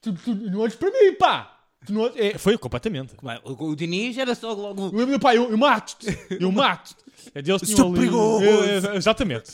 [0.00, 1.55] Tu, tu não olhes para mim, pá!
[1.90, 3.14] Olhes- é, foi completamente.
[3.14, 3.40] É?
[3.44, 4.88] O, o Diniz era só logo.
[4.88, 6.06] O meu pai, eu, eu mato-te!
[6.40, 6.96] Eu mato-te!
[7.34, 8.44] É deles tinham ali- perigoso.
[8.44, 9.52] É, é, exatamente.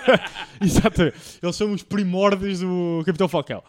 [0.60, 1.16] exatamente.
[1.42, 3.62] Eles são os primórdios do Capitão Falcão.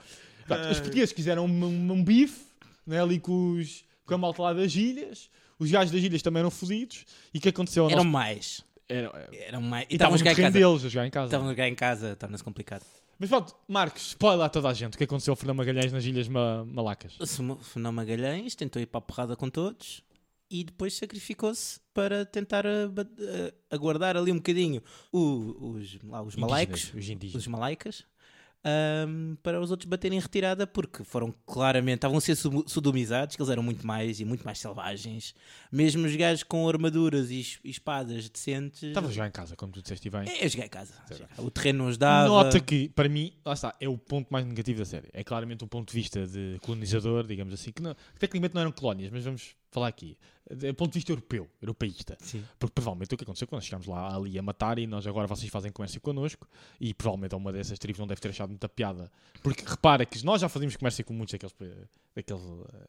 [0.48, 2.42] Portanto, os portugueses quiseram um, um, um bife,
[2.86, 5.30] né, ali com, os, com a malta lá das ilhas.
[5.58, 7.06] Os gajos das ilhas também eram fodidos.
[7.34, 7.86] E o que aconteceu?
[7.86, 8.62] Eram nosso- mais.
[8.88, 9.88] Era, Eram mais.
[9.90, 10.34] e estavam no a
[10.90, 11.26] jogar em casa.
[11.26, 12.84] Estavam a jogar em casa, torna-se complicado.
[13.18, 16.04] Mas pronto, Marcos, spoiler a toda a gente o que aconteceu ao Fernando Magalhães nas
[16.04, 17.18] Ilhas Ma- Malacas.
[17.20, 20.04] O Fernão- Fernão Magalhães tentou ir para a porrada com todos
[20.52, 22.66] e depois sacrificou-se para tentar
[23.72, 27.44] aguardar ali um bocadinho o- os, lá, os malaicos, Os indígenas.
[27.44, 28.04] os malaicas,
[28.66, 33.42] ahm, para os outros baterem em retirada, porque foram claramente, estavam a ser sodomizados, que
[33.42, 35.36] eles eram muito mais e muito mais selvagens.
[35.72, 38.82] Mesmo os gajos com armaduras e, es- e espadas decentes.
[38.84, 40.28] Estava a jogar em casa, como tu disseste bem.
[40.28, 40.94] É, eu joguei em casa.
[41.38, 42.28] O terreno não os dava.
[42.28, 45.10] Nota que, para mim, lá está, é o ponto mais negativo da série.
[45.14, 48.62] É claramente um ponto de vista de colonizador, digamos assim, que, não, que tecnicamente não
[48.62, 50.18] eram colónias, mas vamos falar aqui.
[50.48, 52.18] É ponto de vista europeu, europeísta.
[52.22, 52.44] Sim.
[52.58, 55.28] Porque provavelmente o que aconteceu quando nós chegámos lá ali a matar e nós agora
[55.28, 56.48] vocês fazem comércio connosco
[56.80, 59.12] e provavelmente uma dessas tribos não deve ter achado muita piada.
[59.44, 61.56] Porque repara que nós já fazíamos comércio com muitos daqueles,
[62.16, 62.88] daqueles, eh,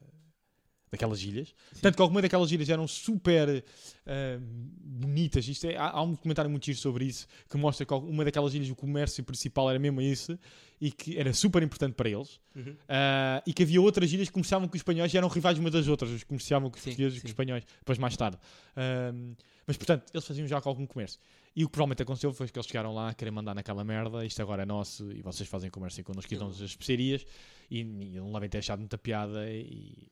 [0.91, 1.55] daquelas ilhas.
[1.81, 3.65] Tanto que algumas daquelas ilhas eram super
[4.07, 5.47] eh, bonitas.
[5.49, 8.55] Isto é, há, há um documentário muito giro sobre isso que mostra que uma daquelas
[8.55, 10.39] ilhas o comércio principal era mesmo isso
[10.81, 12.39] e que era super importante para eles.
[12.55, 12.77] Uhum.
[12.89, 15.73] Ah, e que havia outras ilhas que comerciavam com os espanhóis e eram rivais umas
[15.73, 17.29] das outras, os que comerciavam com os Sim, portugueses e com sim.
[17.29, 18.39] os espanhóis, depois mais tarde.
[18.77, 19.35] Ahm,
[19.67, 21.19] mas portanto, eles faziam já com algum comércio.
[21.55, 24.25] E o que provavelmente aconteceu foi que eles chegaram lá a querer mandar naquela merda,
[24.25, 27.27] isto agora é nosso e vocês fazem comércio connosco e dão-nos as especiarias
[27.71, 30.07] e, e não devem ter achado muita piada e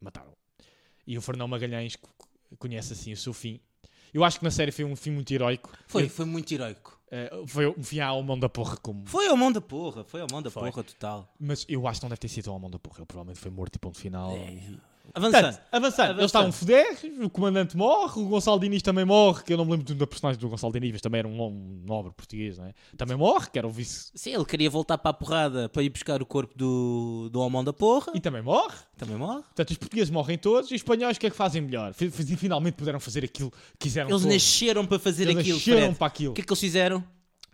[0.00, 0.32] mataram.
[1.06, 2.10] E o Fernão Magalhães co-
[2.58, 3.60] conhece assim o seu fim.
[4.12, 5.70] Eu acho que na série foi um fim muito heroico.
[5.86, 6.98] Foi, foi muito heroico.
[7.12, 9.06] eh, foi um fim à mão da porra como.
[9.06, 10.68] Foi ao mão da porra, foi ao mão da Foi.
[10.70, 11.32] porra total.
[11.38, 12.98] Mas eu acho que não deve ter sido ao mão da porra.
[12.98, 14.32] Ele provavelmente foi morto e ponto final.
[14.36, 14.52] É.
[14.52, 14.80] E-
[15.12, 15.42] Avançando.
[15.42, 15.90] Portanto, avançando.
[16.10, 16.18] Avançando.
[16.20, 19.72] Eles estavam foder, o comandante morre, o Gonçalo Diniz também morre, que eu não me
[19.72, 22.74] lembro da personagem do Gonçalo Diniz, mas também era um, nobre português, não é?
[22.96, 24.12] Também morre, que era o vice.
[24.14, 27.64] Sim, ele queria voltar para a porrada para ir buscar o corpo do, do Almão
[27.64, 28.12] da porra.
[28.14, 28.76] E também morre.
[28.96, 29.42] Também morre.
[29.42, 31.92] Portanto, os portugueses morrem todos e os espanhóis o que é que fazem melhor?
[31.92, 34.32] Fi- fi- Finalmente puderam fazer aquilo que quiseram Eles todos.
[34.34, 35.56] nasceram para fazer Eles aquilo.
[35.58, 35.94] nasceram Fred.
[35.98, 36.30] para aquilo.
[36.30, 37.04] O que é que eles fizeram?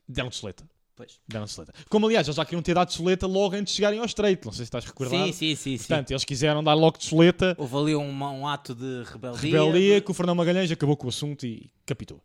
[0.06, 0.62] Deram de soleta.
[0.96, 1.20] Pois.
[1.28, 1.74] Deram soleta.
[1.90, 4.46] Como aliás, eles já queriam ter dado soleta logo antes de chegarem ao estreito.
[4.46, 5.26] Não sei se estás recordado.
[5.26, 5.76] Sim, sim, sim.
[5.76, 5.86] sim.
[5.86, 9.40] Portanto, eles quiseram dar logo de soleta, Houve ali um, um ato de rebeldia.
[9.42, 12.20] rebeldia, que o Fernão Magalhães acabou com o assunto e capitou.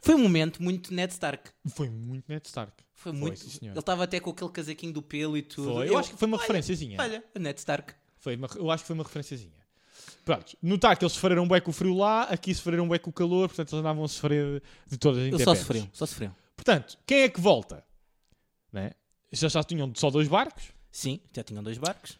[0.00, 1.50] Foi um momento muito Ned Stark.
[1.68, 2.72] Foi muito Ned Stark.
[2.94, 3.38] Foi Foi, muito.
[3.40, 3.58] sim.
[3.68, 5.74] Ele estava até com aquele casaquinho do pelo e tudo.
[5.74, 5.88] Foi.
[5.90, 6.96] Eu acho que foi uma referenciazinha.
[7.00, 7.92] Olha, Ned Stark.
[8.18, 9.52] Foi uma- eu acho que foi uma referenciazinha.
[10.24, 13.12] Pronto, notar que eles sofreram bem com o frio lá, aqui sofreram bem com o
[13.12, 16.34] calor, portanto eles andavam a sofrer de todas as Eles só sofriam, só sofriam.
[16.56, 17.84] Portanto, quem é que volta?
[18.74, 18.90] Né?
[19.32, 20.72] Já, já tinham só dois barcos.
[20.90, 22.18] Sim, já tinham dois barcos.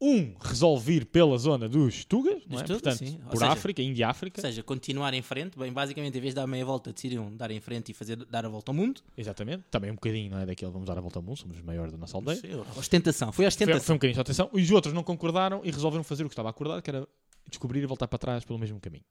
[0.00, 2.62] Um resolve ir pela zona dos Tugas, não é?
[2.62, 3.18] Tugas, portanto, sim.
[3.18, 4.40] Por seja, África, Índia-África.
[4.40, 5.58] Ou seja, continuar em frente.
[5.58, 8.44] Bem, basicamente, em vez de dar meia volta, decidiram dar em frente e fazer, dar
[8.44, 9.00] a volta ao mundo.
[9.16, 9.64] Exatamente.
[9.70, 10.46] Também um bocadinho, não é?
[10.46, 12.36] Daquele vamos dar a volta ao mundo, somos os maiores da nossa aldeia.
[12.36, 13.32] Sim, Ostentação.
[13.32, 13.80] Foi a Foi, ostentação.
[13.84, 14.50] foi um bocadinho de atenção.
[14.54, 17.06] E os outros não concordaram e resolveram fazer o que estava acordado, que era
[17.48, 19.04] descobrir e voltar para trás pelo mesmo caminho.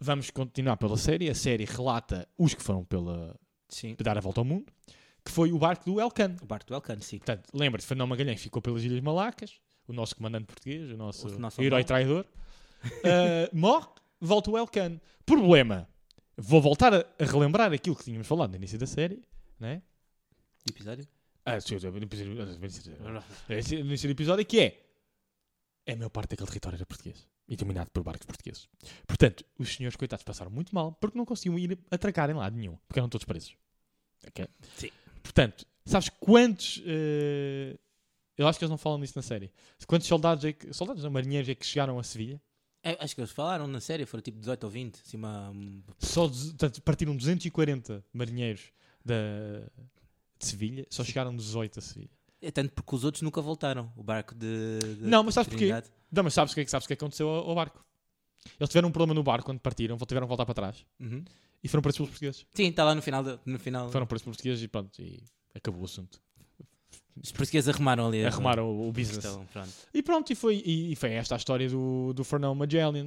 [0.00, 1.28] Vamos continuar pela série.
[1.30, 3.94] A série relata os que foram pela Sim.
[4.00, 4.72] dar a volta ao mundo,
[5.24, 6.36] que foi o barco do Elcan.
[6.42, 7.18] O barco do Elcano, sim.
[7.18, 9.58] Portanto, lembra-te, Fernão Magalhães ficou pelas Ilhas Malacas,
[9.88, 12.26] o nosso comandante português, o nosso, O nosso herói traidor,
[12.82, 13.88] Ah, morre,
[14.20, 15.00] volta o Elcan.
[15.24, 15.88] Problema,
[16.36, 19.22] vou voltar a, relembrar aquilo que tínhamos falado no início da série,
[19.58, 19.82] né?
[20.68, 21.06] Episódio?
[21.46, 24.84] Ah, sim, no início- no início do episódio, que é
[25.92, 28.68] a maior parte daquele território era português e dominado por barcos portugueses.
[29.06, 32.76] Portanto, os senhores coitados passaram muito mal porque não conseguiam ir atracar em lado nenhum,
[32.88, 33.54] porque eram todos presos.
[34.26, 34.46] Ok?
[34.76, 34.90] Sim.
[35.24, 36.82] Portanto, sabes quantos.
[36.86, 37.76] eh,
[38.36, 39.50] eu acho que eles não falam nisso na série.
[39.86, 40.72] Quantos soldados é que.
[40.72, 42.40] Soldados, não, marinheiros é que chegaram a Sevilha?
[42.82, 45.00] É, acho que eles falaram na série, foram tipo 18 ou 20.
[45.00, 45.54] Assim, uma...
[45.98, 48.72] Só portanto, partiram 240 marinheiros
[49.02, 49.14] da,
[50.38, 52.10] de Sevilha, só chegaram 18 a Sevilha.
[52.42, 53.90] É tanto porque os outros nunca voltaram.
[53.96, 54.78] O barco de.
[54.78, 55.70] de Não, mas sabes porquê?
[56.12, 57.54] Não, mas sabes o que é que, sabes o que é que aconteceu ao, ao
[57.54, 57.82] barco?
[58.58, 61.24] Eles tiveram um problema no barco quando partiram, tiveram que voltar para trás Uhum.
[61.62, 62.46] e foram presos pelos portugueses.
[62.54, 63.22] Sim, está lá no final.
[63.24, 63.90] de- no final.
[63.90, 65.22] Foram presos pelos portugueses e pronto, e
[65.54, 66.20] acabou o assunto.
[67.22, 68.24] Os portugueses arrumaram ali.
[68.24, 69.24] Arrumaram o, o business.
[69.24, 69.70] questão, pronto.
[69.94, 73.06] E pronto, e foi, e, e foi esta a história do, do Fernão Magellan.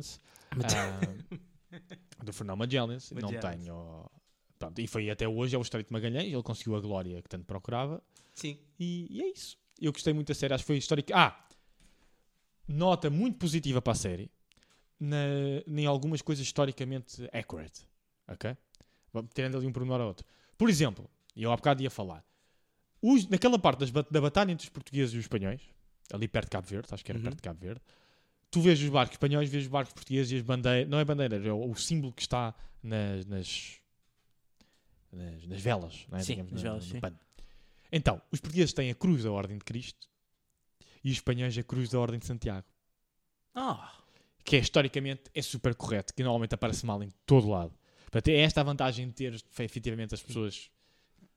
[0.51, 2.97] Ah, do Fernão Magellan.
[3.11, 3.51] Não Magellan.
[3.57, 4.11] tenho.
[4.57, 6.31] Pronto, e foi até hoje, é o Estreito de Magalhães.
[6.33, 8.01] Ele conseguiu a glória que tanto procurava.
[8.33, 8.57] Sim.
[8.79, 9.57] E, e é isso.
[9.79, 10.53] Eu gostei muito da série.
[10.53, 11.13] Acho que foi que.
[11.13, 11.37] Ah!
[12.67, 14.31] Nota muito positiva para a série.
[14.99, 15.17] Na,
[15.67, 17.87] em algumas coisas historicamente accurate.
[18.27, 18.55] Ok?
[19.33, 20.25] Tirando ali um pormenor a outro.
[20.57, 22.25] Por exemplo, e eu há bocado ia falar.
[23.01, 25.61] Os, naquela parte das da batalha entre os portugueses e os espanhóis,
[26.11, 27.23] ali perto de Cabo Verde, acho que era Uhum.
[27.25, 27.81] perto de Cabo Verde,
[28.49, 30.89] tu vês os barcos espanhóis, vês os barcos portugueses e as bandeiras.
[30.89, 33.25] Não é bandeiras, é o, o símbolo que está nas.
[33.27, 33.79] nas,
[35.11, 36.21] nas, nas velas, não é?
[36.23, 37.19] Sim, Digamos, nas no- velas, no pano.
[37.91, 40.09] Então, os portugueses têm a cruz da Ordem de Cristo
[41.03, 42.65] e os espanhóis a cruz da Ordem de Santiago.
[43.55, 43.93] Ah,
[44.47, 47.73] Que é, historicamente é super correto, que normalmente aparece mal em todo lado.
[48.03, 50.71] Portanto, é esta a vantagem de ter fe- efetivamente as pessoas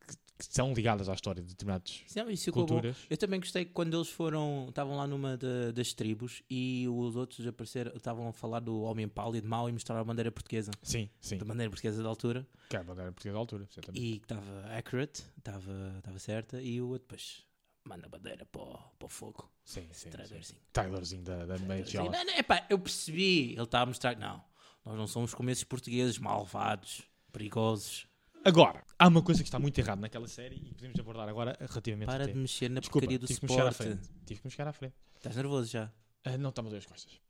[0.06, 2.74] que, que são ligadas à história de determinadas isso, isso ficou bom.
[2.74, 2.96] culturas.
[3.10, 7.44] Eu também gostei quando eles foram, estavam lá numa da- das tribos e os outros
[7.44, 11.36] apareceram, estavam a falar do homem pálido mau e mostraram a bandeira portuguesa, Sim, sim.
[11.36, 14.00] da bandeira portuguesa da altura Que é a bandeira portuguesa da altura, certamente.
[14.06, 17.44] e que estava accurate, estava estava certa e o outro depois
[17.84, 19.50] manda bandeira para o, para o fogo.
[19.64, 20.04] Sim, sim.
[20.04, 20.10] sim.
[20.10, 20.60] Trailerzinho.
[20.72, 22.10] Tylerzinho da, da Major.
[22.10, 24.42] não, não, epá, eu percebi, ele está a mostrar que não,
[24.84, 27.02] nós não somos como esses portugueses malvados,
[27.32, 28.06] perigosos.
[28.44, 32.06] Agora, há uma coisa que está muito errada naquela série e podemos abordar agora relativamente
[32.06, 33.74] Para de mexer na Desculpa, porcaria do tive que suporte.
[33.76, 34.08] frente.
[34.24, 34.94] Tive que me chegar à frente.
[35.16, 35.92] Estás nervoso já?
[36.24, 37.20] Ah, não, está-me as costas.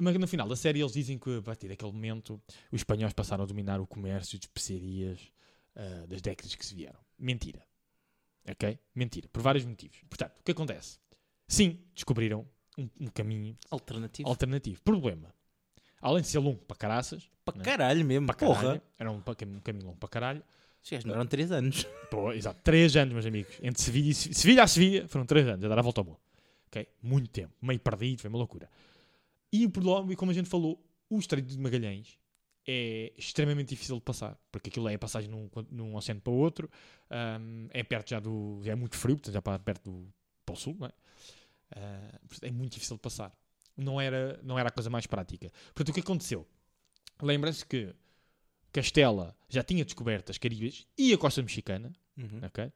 [0.00, 2.40] Mas no final da série eles dizem que a partir daquele momento
[2.72, 5.20] os espanhóis passaram a dominar o comércio de especiarias
[5.76, 7.00] ah, das décadas que se vieram.
[7.18, 7.62] Mentira.
[8.50, 8.78] Ok?
[8.94, 9.28] Mentira.
[9.32, 9.98] Por vários motivos.
[10.08, 10.98] Portanto, o que acontece?
[11.46, 12.46] Sim, descobriram
[12.76, 14.28] um, um caminho Alternativo.
[14.28, 14.80] alternativo.
[14.82, 15.34] Problema.
[16.00, 17.64] Além de ser longo para caraças, Para né?
[17.64, 18.60] caralho mesmo, para porra.
[18.62, 19.16] caralho, era um,
[19.56, 20.42] um caminho longo para caralho.
[20.88, 21.86] Gajos demoraram 3 anos.
[22.10, 23.52] Pô, exato, 3 anos, meus amigos.
[23.62, 26.04] Entre Sevilha, e, Se- Sevilha a Sevilha foram 3 anos a dar a volta ao
[26.04, 26.20] mundo.
[26.68, 26.86] Ok?
[27.02, 28.70] Muito tempo, meio perdido, foi uma loucura.
[29.52, 30.80] E lá, e como a gente falou,
[31.10, 32.16] o Estreito de Magalhães
[32.70, 36.36] é extremamente difícil de passar, porque aquilo é a passagem num, num oceano para o
[36.36, 36.70] outro,
[37.10, 38.60] ahm, é perto já do.
[38.66, 40.12] é muito frio, portanto já para perto do
[40.44, 40.92] Polo Sul, não é?
[42.28, 43.32] Portanto, é muito difícil de passar.
[43.76, 45.50] Não era, não era a coisa mais prática.
[45.74, 46.46] Portanto, o que aconteceu?
[47.22, 47.94] Lembra-se que
[48.72, 52.40] Castela já tinha descoberto as Caribes e a costa mexicana, Uhum.
[52.44, 52.72] ok?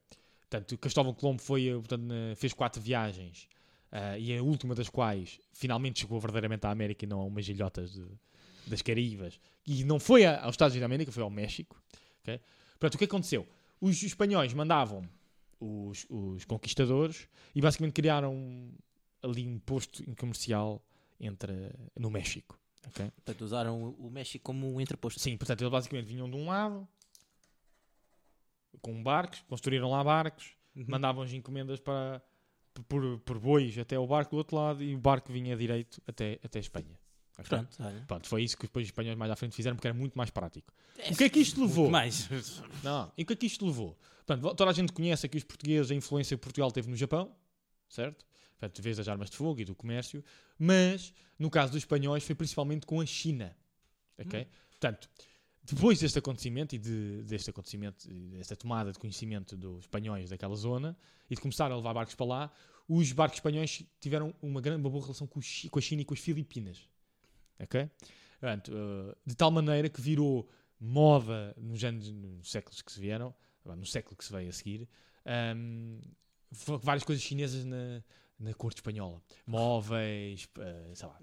[0.49, 2.05] Portanto, Cristóvão Colombo foi, eh, portanto,
[2.37, 3.49] fez quatro viagens
[3.91, 7.49] ah, e a última das quais finalmente chegou verdadeiramente à América e não a umas
[7.49, 8.07] ilhotas de-
[8.67, 9.39] das Caribas.
[9.67, 11.81] E não foi a- aos Estados Unidos da América, foi ao México.
[12.23, 12.41] ok?
[12.79, 13.47] Portanto, o que aconteceu?
[13.81, 15.09] Os espanhóis mandavam
[15.61, 18.71] os, os conquistadores e basicamente criaram
[19.23, 20.83] ali um posto comercial
[21.21, 21.53] entre,
[21.99, 22.59] no México.
[22.89, 23.11] ok?
[23.11, 25.21] Portanto, usaram o- o México como um entreposto.
[25.21, 26.87] Sim, portanto, eles basicamente vinham de um lado
[28.81, 30.85] com barcos, construíram lá barcos, Uhum.
[30.89, 32.23] mandavam as encomendas para,
[32.89, 36.41] por, por bois até o barco do outro lado e o barco vinha direito até,
[36.43, 36.99] até a Espanha.
[37.49, 38.05] Pronto, olha.
[38.07, 40.31] Pronto, foi isso que depois os espanhóis mais à frente fizeram porque era muito mais
[40.31, 40.73] prático.
[41.11, 41.91] O que é que isto levou?
[41.91, 42.29] Mais.
[42.83, 43.99] Não, e o que é que isto levou?
[44.27, 47.35] Portanto, toda a gente conhece aqui os portugueses, a influência que Portugal teve no Japão,
[47.89, 48.25] certo?
[48.59, 50.23] Portanto, vez das armas de fogo e do comércio,
[50.59, 53.57] mas no caso dos espanhóis foi principalmente com a China,
[54.17, 54.47] ok?
[54.71, 55.09] Portanto,
[55.65, 60.97] depois deste acontecimento e de, deste acontecimento, desta tomada de conhecimento dos espanhóis daquela zona
[61.31, 62.53] e de começar a levar barcos para lá,
[62.89, 66.05] os barcos espanhóis tiveram uma grande, uma boa relação com, o com a China e
[66.05, 66.89] com as Filipinas,
[67.61, 67.89] ok?
[68.41, 70.49] Portanto, eh, de tal maneira que virou
[70.81, 73.35] moda nos anos, nos séculos que se vieram,
[73.65, 74.89] no século que se veio a seguir,
[75.25, 76.01] ahm,
[76.51, 78.03] v- várias coisas chinesas na,
[78.39, 79.23] na corte espanhola.
[79.47, 81.19] Móveis, eh, sei lá.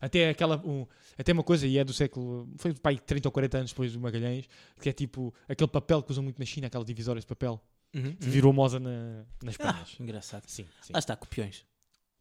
[0.00, 0.86] Até, aquela, um-
[1.18, 4.00] até uma coisa, e é do século, foi aí 30 ou 40 anos depois do
[4.00, 4.48] Magalhães,
[4.80, 7.60] que é tipo aquele papel que usam muito na China, aquelas divisórias de papel,
[7.94, 8.16] Uhum.
[8.18, 10.44] virou moda na, nas Ah, engraçado.
[10.48, 10.92] Sim, sim.
[10.92, 11.64] Lá está, copiões.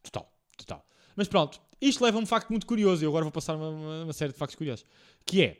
[0.03, 0.85] Total, total.
[1.15, 4.03] Mas pronto, isto leva a um facto muito curioso e agora vou passar uma, uma-
[4.05, 4.85] uma série de factos curiosos.
[5.25, 5.57] Que é,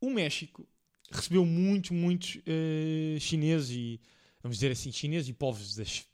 [0.00, 0.66] o México
[1.10, 4.00] recebeu muitos, muitos eh, chineses e,
[4.42, 6.06] vamos dizer assim, chineses e povos das,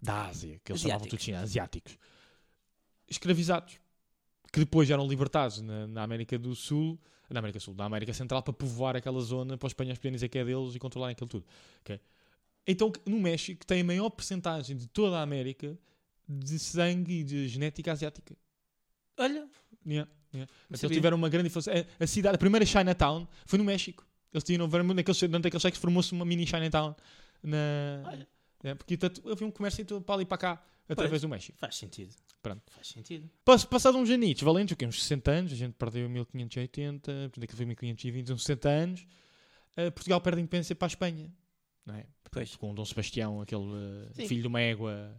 [0.00, 1.98] da Ásia, que eles chamavam tudo China, asiáticos,
[3.08, 3.74] escravizados,
[4.52, 8.42] que depois eram libertados na, na América do Sul, na América Sul, na América Central,
[8.42, 11.28] para povoar aquela zona, para os espanhóis poderem dizer que é deles e controlarem aquilo
[11.28, 11.46] tudo.
[11.80, 12.00] ok?
[12.66, 15.78] Então, no México, tem a maior percentagem de toda a América
[16.30, 18.36] de sangue e de genética asiática.
[19.18, 19.48] Olha,
[19.86, 20.52] Yeah, yeah.
[20.68, 21.86] Então, eles tiveram uma grande influência.
[21.98, 24.06] A, a cidade, a primeira Chinatown foi no México.
[24.32, 26.94] Eles tinham, naqueles, dentro daqueles séculos formou-se uma mini Chinatown.
[27.42, 27.56] Na,
[28.06, 28.28] Olha.
[28.62, 31.58] É, porque tanto, havia um comércio para ali e para cá, através do México.
[31.58, 32.14] faz sentido.
[32.42, 32.62] Pronto.
[32.70, 33.28] Faz sentido.
[33.44, 34.86] Pass- Passado uns anitos valentes, o quê?
[34.86, 39.06] uns 60 anos, a gente perdeu em 1580, portanto aquilo foi 1520, uns 60 anos,
[39.76, 41.32] eh, Portugal perde a independência para a Espanha.
[41.86, 42.06] Não é?
[42.30, 42.54] Pois.
[42.56, 43.64] Com o Dom Sebastião, aquele
[44.18, 45.16] eh, filho de uma égua.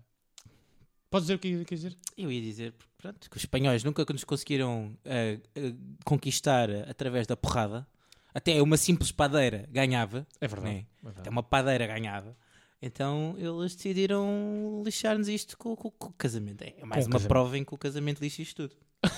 [1.12, 1.98] Podes dizer o que quer dizer?
[2.18, 7.36] Eu ia dizer pronto, que os espanhóis nunca nos conseguiram ah, ah, conquistar através da
[7.38, 7.86] porrada.
[8.34, 10.26] Até uma simples padeira ganhava.
[10.40, 10.74] É verdade.
[10.74, 10.80] né?
[10.80, 11.20] é verdade.
[11.20, 12.36] Até uma padeira ganhava.
[12.82, 16.64] Então eles decidiram lixar-nos isto com, com- com o casamento.
[16.64, 17.28] É mais Com uma casamento.
[17.28, 18.76] prova em que o casamento lixa isto tudo.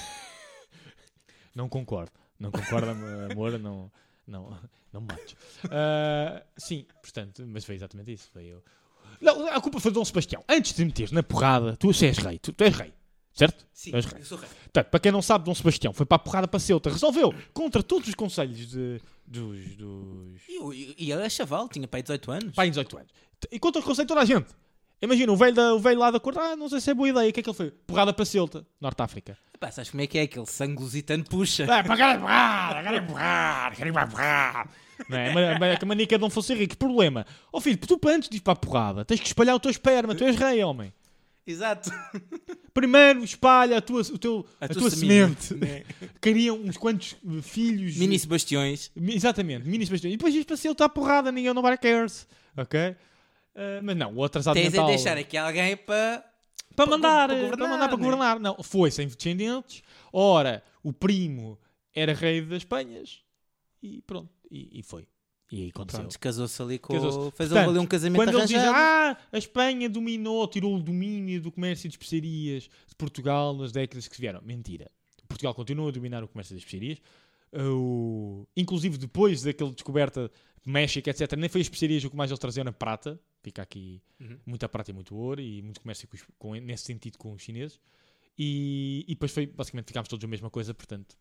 [1.56, 2.12] Não concordo.
[2.39, 3.91] Não concordo, am- amor, não,
[4.28, 4.60] não,
[4.91, 5.36] não me mates.
[5.70, 8.30] Ah, sim, portanto, mas foi exatamente isso.
[8.34, 8.64] Foi eu.
[9.22, 10.43] Não, a culpa foi de Dom Sebastião.
[10.47, 12.39] Antes de meteres na porrada, tu és rei.
[12.39, 12.93] Tu, tu és rei.
[13.34, 13.66] Certo?
[13.74, 14.22] Sim, És rei.
[14.22, 14.47] eu sou rei.
[14.47, 16.89] Portanto, para quem não sabe, Dom Sebastião foi para a porrada para Ceuta.
[16.89, 20.41] Resolveu, contra todos os conselhos de, dos, dos...
[20.47, 22.55] E, e ele é chaval, tinha pai 18 anos.
[22.55, 23.11] Pai, 18 anos.
[23.51, 24.47] E contra os conselhos de toda a gente.
[25.01, 27.09] Imagina, o velho, da, o velho lá da corte, ah, não sei se é boa
[27.09, 27.30] ideia.
[27.30, 27.72] O que é que ele foi?
[27.72, 29.38] Porrada para Ceuta, Norte África.
[29.59, 30.22] Pá, sabes como é que é?
[30.22, 31.64] Aquele sangue lusitano puxa.
[31.64, 34.70] É, para quero empurrar, quero empurrar, quero empurrar.
[35.10, 35.58] Não é?
[35.60, 36.78] Mas- Que a manica não fosse rico.
[36.78, 37.26] Problema.
[37.52, 39.72] Ó filho, tu para antes de ir para a porrada, tens que espalhar o teu
[39.72, 40.16] esperma.
[40.16, 40.94] Tu és rei, homem.
[41.46, 41.91] Exato.
[42.74, 45.54] Primeiro espalha a tua, o teu, a, tua, semente.
[45.54, 45.84] né?
[46.22, 47.98] Criam uns quantos filhos.
[47.98, 48.91] Mini Sebastiões.
[48.96, 50.12] Exatamente, mini Sebastião.
[50.12, 52.26] E depois isto para ser está a porrada, ninguém não vai cares.
[52.56, 52.96] Ok?
[53.56, 54.86] Eh, mas não, o atrasado Tens mental...
[54.86, 56.24] a deixar aqui alguém para.
[56.76, 58.04] para mandar, para para, governar, mandar para né?
[58.04, 58.39] governar.
[58.39, 59.84] Não, foi sem descendentes.
[60.12, 61.60] Ora, o primo
[61.94, 63.20] era rei das Espanhas
[63.82, 65.08] e pronto, e, e foi.
[65.51, 65.99] E aí aconteceu.
[66.01, 66.93] Pronto, casou-se ali com.
[66.93, 67.32] Casou-se.
[67.38, 69.20] Fez Portanto, ali um casamento Quando eles dizem, arranjado.
[69.20, 74.08] ah, a Espanha dominou, tirou o domínio do comércio de especiarias de Portugal nas décadas
[74.08, 74.41] que se vieram.
[74.41, 74.89] Mentira.
[75.28, 76.99] Portugal continua a dominar o comércio das especiarias.
[77.56, 80.32] O- Inclusive, depois daquela descoberta
[80.66, 83.20] de México, etc., nem foi as especiarias o que mais eles traziam na prata.
[83.43, 84.38] Fica aqui Uhum.
[84.45, 87.80] muita prata e muito ouro e muito comércio com com- nesse sentido com os chineses.
[88.38, 91.16] E, e depois foi, basicamente, ficámos todos a mesma coisa, portanto,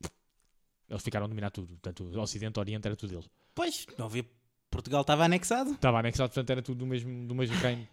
[0.93, 1.69] eles ficaram a dominar tudo.
[1.69, 3.29] Portanto, o Ocidente, o Oriente, era tudo deles.
[3.55, 4.25] Pois, não havia.
[4.71, 5.73] Portugal estava anexado.
[5.73, 7.87] Estava anexado, portanto, era tudo do mesmo, do mesmo reino.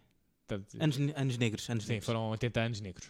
[0.80, 1.70] Anos, anos negros.
[1.70, 2.06] Anos Sim, negros.
[2.06, 3.10] foram 80 anos negros.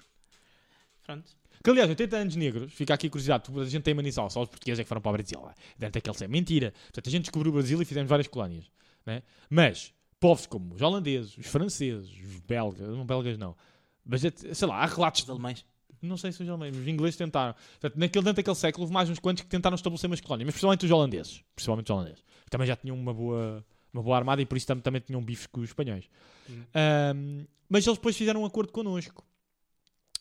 [1.05, 1.31] Pronto.
[1.63, 4.49] Que aliás, 80 anos negros, fica aqui a curiosidade, a gente tem manição, só os
[4.49, 5.41] portugueses é que foram para o Brasil.
[5.41, 5.53] lá.
[5.77, 6.29] Deve ter aquele ser.
[6.29, 6.73] Mentira.
[6.83, 8.65] Portanto, a gente descobriu o Brasil e fizemos várias colónias.
[9.05, 9.23] Né?
[9.49, 13.55] Mas, povos como os holandeses, os franceses, os belgas, não belgas não,
[14.05, 15.65] mas é- sei lá, há relatos, Os alemães.
[16.01, 17.53] Não sei se os alemães, os ingleses tentaram.
[17.79, 20.53] Portanto, naquele, dentro daquele século houve mais uns quantos que tentaram estabelecer umas colónias, mas
[20.53, 21.43] principalmente os holandeses.
[21.55, 22.23] Principalmente os holandeses.
[22.49, 25.47] Também já tinham uma boa, uma boa armada e por isso tam- também tinham bifes
[25.47, 26.05] com os espanhóis.
[26.49, 26.63] Hum.
[26.73, 29.23] Ahm, mas eles depois fizeram um acordo connosco.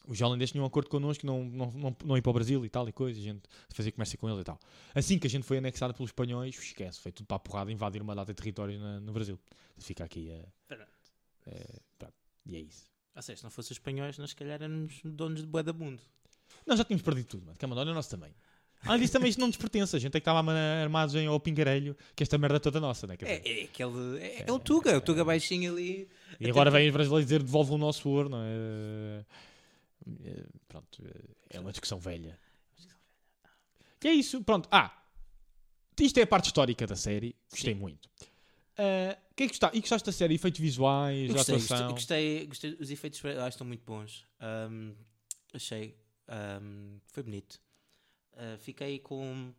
[0.06, 2.68] Os holandeses tinham um acordo connosco, não, não, não, não ir para o Brasil e
[2.70, 4.58] tal e coisa, a gente fazia comércio com eles e tal.
[4.94, 8.00] Assim que a gente foi anexado pelos espanhóis, esquece, foi tudo para a porrada, invadir
[8.00, 9.38] uma data de territórios na- no Brasil.
[9.76, 10.74] Fica aqui a.
[11.46, 12.14] É, pronto,
[12.46, 12.86] e é isso.
[13.18, 15.72] Ou seja, se não fossem os espanhóis, nós se calhar éramos donos de bué da
[15.72, 16.00] mundo.
[16.64, 17.58] Nós já tínhamos perdido tudo, mano.
[17.58, 18.32] Calma, olha o nosso tamanho.
[18.84, 19.96] Além disso, também isto não nos pertence.
[19.96, 23.08] A gente é que estava armados em ao pingarelho, que esta merda é toda nossa,
[23.08, 23.16] né?
[23.16, 24.18] Quer dizer, É, é aquele.
[24.20, 26.08] É, é o Tuga, o Tuga baixinho ali.
[26.38, 29.24] E agora vêm os brasileiros dizer devolve o nosso ouro, não é?
[30.24, 31.02] Eh, Pronto,
[31.50, 32.38] é uma discussão velha.
[34.04, 34.68] E é isso, pronto.
[34.70, 34.96] Ah,
[35.98, 37.34] isto é a parte histórica da série.
[37.50, 38.08] Gostei muito.
[38.78, 39.76] Ah, O que é que gostaste?
[39.76, 40.34] E gostaste da série?
[40.34, 41.94] Efeitos visuais, gostei, gostei, atuação?
[41.94, 44.26] gostei, gostei, os efeitos acho que estão muito bons.
[44.40, 44.94] Ahm,
[45.52, 45.96] achei.
[46.28, 47.60] ahm, foi bonito.
[48.36, 49.52] Ah, fiquei com.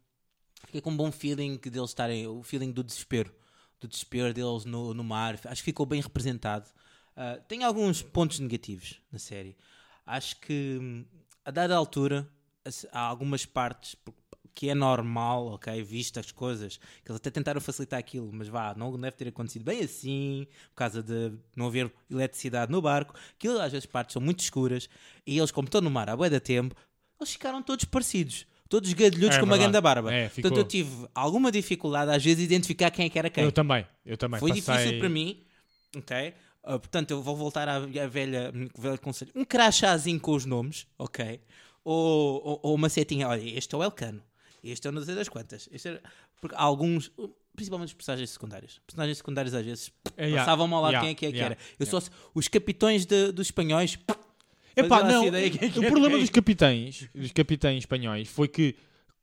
[0.66, 2.28] Fiquei com um bom feeling deles estarem.
[2.28, 3.34] O feeling do desespero.
[3.80, 5.40] Do desespero deles no, no mar.
[5.46, 6.70] Acho que ficou bem representado.
[7.16, 9.58] Ah, tem alguns pontos negativos na série.
[10.06, 11.06] Acho que hum,
[11.46, 12.30] a dada altura
[12.92, 13.96] há algumas partes
[14.54, 15.82] que é normal, ok?
[15.84, 19.64] Visto as coisas, que eles até tentaram facilitar aquilo, mas vá, não deve ter acontecido
[19.64, 23.14] bem assim, por causa de não haver eletricidade no barco.
[23.38, 24.90] Aquilo às vezes partes são muito escuras
[25.26, 26.76] e eles, como estão no mar há bué de tempo,
[27.20, 28.46] eles ficaram todos parecidos.
[28.70, 30.14] Todos gadilhudos É com uma grande barba.
[30.14, 30.52] É, ficou.
[30.52, 33.44] Portanto, eu tive alguma dificuldade às vezes de identificar quem é que era quem.
[33.44, 34.40] Eu também, eu também.
[34.40, 34.76] Foi passei...
[34.76, 35.44] difícil para mim,
[35.98, 36.34] ok?
[36.64, 39.32] Ah, portanto, eu vou voltar à, à velha, velha conselho.
[39.34, 41.42] Um crachazinho com os nomes, ok?
[41.84, 44.22] Ou, ou, ou uma setinha, olha, este é o Elcano,
[44.64, 45.68] este é o não sei das quantas.
[45.72, 46.02] Este é-
[46.42, 47.12] Porque alguns,
[47.56, 48.80] principalmente os personagens secundários.
[48.86, 51.38] Personagens secundários às vezes É, yeah, passavam ao lado yeah, quem é que, é que
[51.38, 51.76] yeah, era.
[51.80, 52.00] Eu só,
[52.34, 53.98] os capitões de- dos espanhóis,
[54.76, 58.76] Epá, não, ideia é que o era problema dos capitães, dos capitães espanhóis, foi que,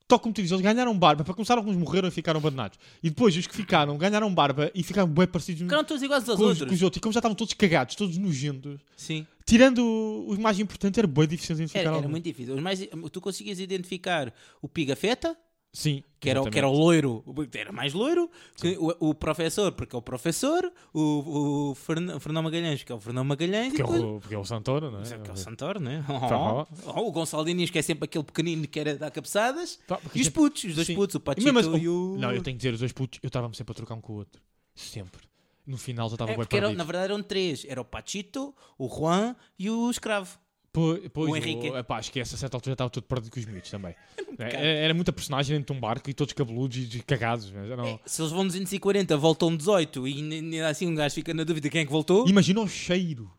[0.07, 1.23] tal como tu dizes, eles ganharam barba.
[1.23, 2.79] Para começar, alguns morreram e ficaram abandonados.
[3.03, 6.37] E depois, os que ficaram, ganharam barba e ficaram bem parecidos ficaram todos iguais aos
[6.37, 6.69] com, os, outros.
[6.69, 6.97] com os outros.
[6.97, 9.27] E como já estavam todos cagados, todos nojentos, Sim.
[9.45, 11.79] tirando o, o mais importante, era bem difícil de identificar.
[11.81, 12.09] Era, era algum.
[12.09, 12.55] muito difícil.
[12.55, 12.79] Os mais,
[13.11, 15.37] tu conseguias identificar o Pigafetta,
[15.79, 17.23] Sim, que era, o- que era o loiro,
[17.53, 22.41] era mais loiro, que o, o professor, porque é o professor, o, o Fern- Fernão
[22.41, 24.01] Magalhães, que é o Fernão Magalhães, Porque e é depois...
[24.15, 25.03] o, porque é o Santoro, não é?
[25.19, 26.03] Que é o Santoro, né?
[26.07, 26.65] Tá
[26.95, 29.79] Oh, o Gonçalo Diniz, que é sempre aquele pequenino que era dar cabeçadas.
[29.87, 30.95] Porque E os sempre- putos, os dois Sim.
[30.95, 32.15] putos, o Pachito assim- e o...
[32.17, 34.13] Não, eu tenho que dizer, os dois putos, eu estava-me sempre a trocar um com
[34.13, 34.41] o outro.
[34.73, 35.27] Sempre.
[35.65, 36.77] No final já estava É, bem porque era- perdido.
[36.79, 37.65] na verdade eram três.
[37.67, 40.39] Era o Pachito, o Juan e o escravo.
[40.71, 41.67] Pois, pois, O Henrique.
[41.67, 43.95] epá, esquece, a certa altura estava todo perdido com os miúdos também.
[44.37, 47.51] Era, era muita personagem dentro de um barco e todos cabeludos e cagados.
[47.51, 47.85] Não...
[47.87, 51.81] É, se eles vão 240, voltam 18 e assim um gajo fica na dúvida quem
[51.81, 52.27] é que voltou.
[52.29, 53.31] Imagina o cheiro.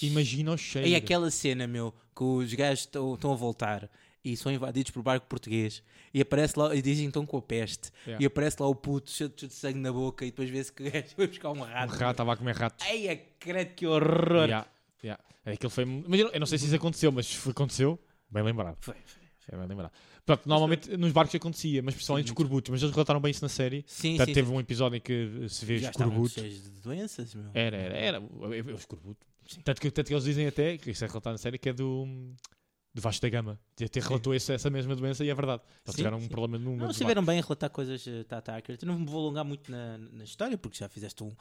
[0.00, 0.88] Imagina o cheiro.
[0.88, 3.90] É aquela cena, meu, que os gajos estão a voltar
[4.24, 5.82] e são invadidos por barco português
[6.14, 8.22] e aparece lá e dizem que estão com a peste Yeah.
[8.22, 10.90] e aparece lá o puto cheio de sangue na boca e depois vê-se que o
[10.92, 11.90] gajo foi buscar um Um rato.
[11.94, 12.86] rato, estava a comer ratos.
[12.86, 14.44] Ai, credo que horror!
[14.44, 14.66] Yeah,
[15.02, 15.22] yeah.
[15.44, 15.84] Aquilo foi...
[15.84, 17.98] Mas eu, eu não sei se isso aconteceu, mas se aconteceu,
[18.30, 18.76] bem lembrado.
[18.80, 19.28] Foi, foi.
[19.50, 19.92] É bem lembrado.
[20.26, 22.70] Pronto, normalmente nos barcos acontecia, mas principalmente os escorbutos.
[22.70, 23.82] Mas eles relataram bem isso na série.
[23.86, 24.54] Sim, Portanto, sim, teve sim.
[24.54, 27.50] um episódio em que se vê Já cheios de doenças, meu.
[27.54, 28.20] Era, era, era.
[28.20, 29.26] O, o, o escorbuto.
[29.64, 31.72] Tanto que, tanto que eles dizem até, que isso é relatado na série, que é
[31.72, 32.06] do,
[32.92, 33.58] do Vasco da Gama.
[33.74, 35.62] De Até relatou essa, essa mesma doença e é verdade.
[35.62, 36.28] Eles Sim, tiveram um sim.
[36.28, 38.84] problema no Não, estiveram bem a relatar coisas uh, tá, tá accurate.
[38.84, 41.32] Eu não me vou alongar muito na, na história porque já fizeste um,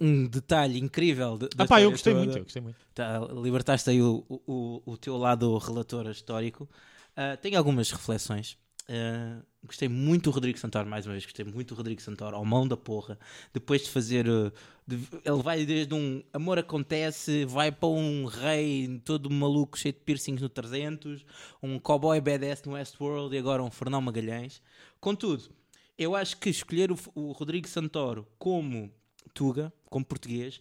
[0.00, 1.38] um detalhe incrível.
[1.38, 2.24] De, Ah pá, eu gostei toda.
[2.24, 2.76] muito, eu gostei muito.
[2.94, 6.68] Tá, libertaste aí o, o, o- teu lado relator histórico.
[7.16, 8.58] Ah, tenho algumas reflexões.
[8.88, 12.44] Ah, gostei muito do Rodrigo Santoro, mais uma vez, gostei muito do Rodrigo Santoro, ao
[12.44, 13.18] mão da porra.
[13.52, 14.26] Depois de fazer.
[14.28, 14.52] ah,
[14.86, 20.00] de- ele vai desde um amor acontece, vai para um rei todo maluco, cheio de
[20.00, 21.24] piercings no 300,
[21.62, 24.62] um cowboy badass no Westworld e agora um Fernão Magalhães.
[25.00, 25.50] Contudo,
[25.98, 28.92] eu acho que escolher o, o Rodrigo Santoro como
[29.34, 30.60] Tuga, como português,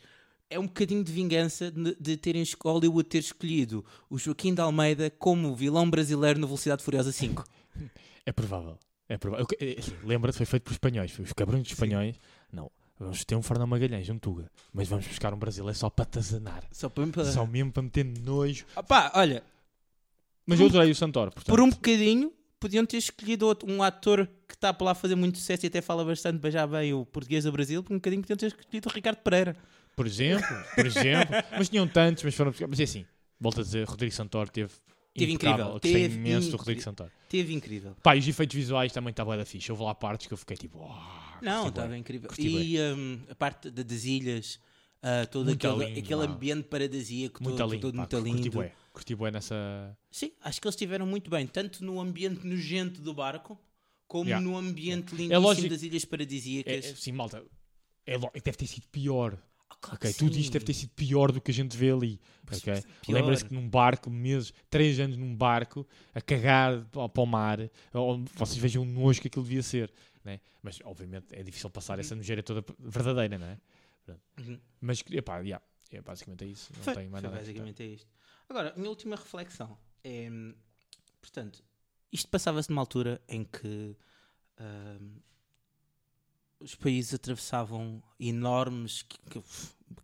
[0.49, 5.09] é um bocadinho de vingança de, de terem Hollywood ter escolhido o Joaquim de Almeida
[5.09, 7.43] como vilão brasileiro no Velocidade Furiosa 5.
[8.25, 8.77] É provável.
[9.07, 9.45] É provável.
[9.59, 11.11] É, assim, Lembra-te, foi feito por espanhóis.
[11.11, 12.15] Foi os cabrões dos espanhóis.
[12.51, 12.71] Não.
[12.97, 14.49] Vamos ter um Fernão Magalhães, um Tuga.
[14.73, 16.63] Mas vamos buscar um brasileiro só para atazanar.
[16.71, 17.25] Só para.
[17.25, 18.65] Só mesmo para meter nojo.
[18.75, 19.43] Ah pá, olha,
[20.45, 21.31] Mas eu adorei o Santoro.
[21.31, 24.95] Portanto, por um bocadinho podiam ter escolhido outro- um ator que está para lá a
[24.95, 27.97] fazer muito sucesso e até fala bastante beijar bem o português do Brasil, por um
[27.97, 29.55] bocadinho podiam ter escolhido o Ricardo Pereira.
[29.95, 31.35] Por exemplo, por exemplo.
[31.57, 32.53] mas tinham tantos, mas foram.
[32.67, 33.05] Mas é assim,
[33.39, 34.71] volto a dizer, Rodrigo Santoro teve.
[35.17, 35.75] Teve impecável.
[35.77, 36.57] incrível, teve imenso do.
[36.57, 37.09] Rodrigo Santoro.
[37.29, 37.95] Teve incrível.
[38.03, 39.71] Pá, e os efeitos visuais também estavam da fixe.
[39.71, 40.77] Houve lá partes que eu fiquei tipo.
[40.79, 42.29] "Uau, Não, estava bué." incrível.
[42.37, 44.59] E hum, a parte da- das ilhas,
[45.01, 47.81] ah, todo Muito aquele, lindo, aquele ambiente paradisíaco, Muito todo, lindo.
[47.87, 48.71] todo pá, muito lindo.
[48.95, 49.97] Curti bué nessa.
[50.09, 53.59] Sim, acho que eles estiveram muito bem, tanto no ambiente nojento do barco,
[54.07, 54.41] como Yeah.
[54.45, 56.85] no ambiente É lindíssimo lógico- das ilhas É, paradisíacas.
[56.85, 57.43] é, sim, malta.
[58.05, 59.37] É, lo- deve ter sido pior.
[59.69, 61.91] Ah, claro Ok, que tudo isto deve ter sido pior do que a gente vê
[61.91, 62.21] ali.
[62.49, 62.73] Mas ok?
[63.05, 63.15] pior.
[63.19, 67.59] Lembra-se que num barco, meses, três anos num barco, a cagar pa- para o mar,
[68.35, 69.91] vocês vejam o nojo que aquilo devia ser.
[70.23, 70.39] Né?
[70.63, 73.57] Mas, obviamente, é difícil passar essa nojeira toda verdadeira, não é?
[74.39, 74.59] Uhum.
[74.79, 76.71] Mas, epá, yeah, é basicamente é isso.
[76.77, 78.07] Não Foi, tenho mais nada basicamente é isto.
[78.49, 80.29] Agora, minha última reflexão é,
[81.21, 81.63] portanto,
[82.11, 83.95] Isto passava-se numa altura em que
[84.57, 85.17] ahm,
[86.59, 89.43] os países atravessavam enormes qui- qui-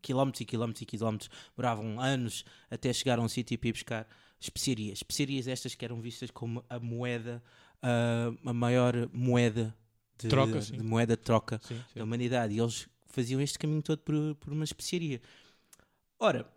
[0.01, 4.07] quilómetros e quilómetros e quilómetros, demoravam anos até chegar a um sítio para ir buscar
[4.39, 4.97] especiarias.
[4.99, 7.41] Especiarias estas que eram vistas como a moeda,
[7.81, 9.75] ah, a maior moeda
[10.17, 10.77] de, Troca, sim.
[10.77, 11.99] de moeda de troca Sim, sim.
[11.99, 12.53] da humanidade.
[12.53, 15.21] E eles faziam este caminho todo por, por uma especiaria.
[16.19, 16.51] Ora,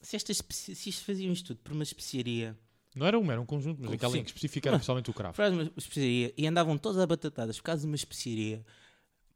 [0.00, 2.56] se, especi- se isto faziam isto tudo por uma especiaria,
[2.94, 5.34] Não era uma, era um conjunto, mas aquela em que específica era principalmente o cravo.
[5.34, 8.64] faz uma especiaria e andavam todas abatatadas por causa de uma especiaria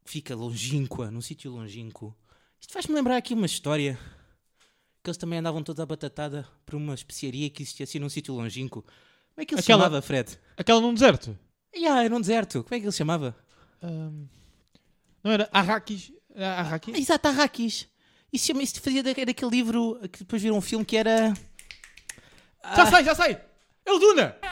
[0.03, 2.15] que fica longínqua, num sítio longínquo.
[2.59, 3.99] Isto faz-me lembrar aqui uma história
[5.03, 8.81] que eles também andavam todos abatatada por uma especiaria que existia assim num sítio longínquo.
[8.81, 10.37] Como é que ele se Aquela- chamava, Fred?
[10.57, 11.37] Aquela num deserto.
[11.75, 12.63] Yeah, era um deserto.
[12.63, 13.35] Como é que ele se chamava?
[13.81, 14.27] Ahm,
[15.23, 16.11] não era Arrakis?
[16.33, 16.95] Era Ah, Arrakis?
[16.97, 17.87] exato, Arrakis.
[18.31, 21.33] Isso, chama, isso fazia da- daquele livro que depois viram um filme que era.
[22.75, 23.37] Já sei, já sei!
[23.85, 24.37] É o Duna!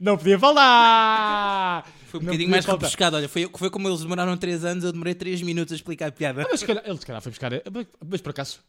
[0.00, 1.84] Não podia falar!
[2.06, 2.82] Foi um Não bocadinho mais faltar.
[2.82, 3.16] rebuscado.
[3.16, 6.12] Olha, foi, foi como eles demoraram 3 anos, eu demorei 3 minutos a explicar a
[6.12, 6.46] piada.
[6.50, 7.50] Mas se calhar, ele se calhar foi buscar.
[7.72, 8.60] Mas, mas por acaso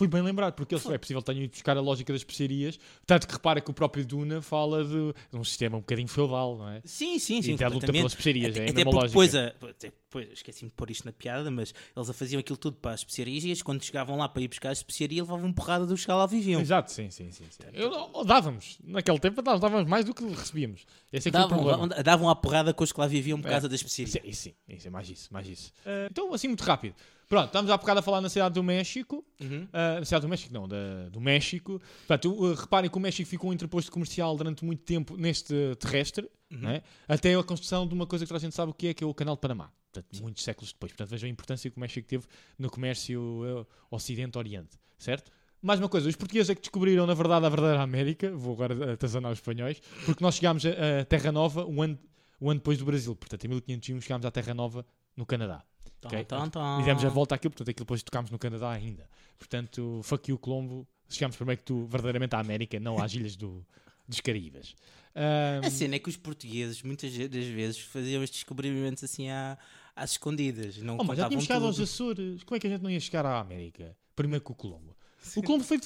[0.00, 2.78] foi bem lembrado, porque é possível que tenha ido buscar a lógica das especiarias.
[3.06, 6.56] Tanto que repara que o próprio Duna fala de, de um sistema um bocadinho feudal,
[6.56, 6.80] não é?
[6.86, 7.52] Sim, sim, sim.
[7.52, 7.92] e da luta completamente.
[7.98, 11.04] pelas especiarias, Até, é a até mesma depois, a, até depois esqueci-me de pôr isto
[11.04, 14.26] na piada, mas eles faziam aquilo tudo para as especiarias e eles, quando chegavam lá
[14.26, 16.62] para ir buscar a especiaria levavam porrada dos que lá viviam.
[16.62, 17.44] Exato, sim, sim, sim.
[17.50, 17.62] sim.
[17.74, 20.86] Eu, não- dávamos, naquele tempo nós dávamos mais do que recebíamos.
[21.12, 21.88] Esse é que foi o Davam, problema.
[21.88, 23.50] davam, davam a porrada com os que lá viviam por É.
[23.50, 24.08] causa da especiaria.
[24.08, 25.70] Isso, é- isso sim, isso é mais isso, mais isso.
[25.84, 26.94] Ah, então, assim, muito rápido.
[27.30, 29.24] Pronto, estamos há bocado a falar na cidade do México.
[29.40, 29.68] Uhum.
[29.72, 31.80] Ah, na cidade do México, não, da- do México.
[32.08, 36.28] Portanto, uh, reparem que o México ficou um interposto comercial durante muito tempo neste terrestre,
[36.50, 36.82] não é?
[37.06, 39.04] até a construção de uma coisa que toda a gente sabe o que é, que
[39.04, 39.70] é o Canal de Panamá.
[39.92, 40.90] Portanto, muitos séculos depois.
[40.90, 42.24] Portanto, vejam a importância que o México teve
[42.58, 45.30] no comércio uh, Ocidente-Oriente, certo?
[45.62, 48.34] Mais uma coisa, os portugueses é que descobriram, na verdade, a verdadeira América.
[48.34, 49.80] Vou agora atazanar os espanhóis.
[50.04, 51.96] Porque nós chegámos a Terra Nova um ano,
[52.40, 53.14] um ano depois do Brasil.
[53.14, 54.84] Portanto, em 1501 chegámos à Terra Nova
[55.16, 55.62] no Canadá.
[56.04, 56.24] Ok?
[56.24, 56.80] Tom, tom, tom.
[56.80, 59.08] E demos a volta àquilo, portanto, aquilo depois tocámos no Canadá ainda.
[59.38, 60.86] Portanto, fuck you, Colombo.
[61.08, 63.66] Chegámos primeiro que tu, verdadeiramente, à América, não às ilhas do,
[64.06, 64.74] dos Caraíbas.
[65.14, 69.58] Ahm, A cena é que os portugueses muitas das vezes faziam estes descobrimentos assim à-
[69.96, 70.76] às escondidas.
[70.78, 72.44] Não oh, mas já tínhamos chegado aos Açores.
[72.44, 73.96] Como é que a gente não ia chegar à América?
[74.14, 74.96] Primeiro que o Colombo.
[75.36, 75.78] O Colombo foi...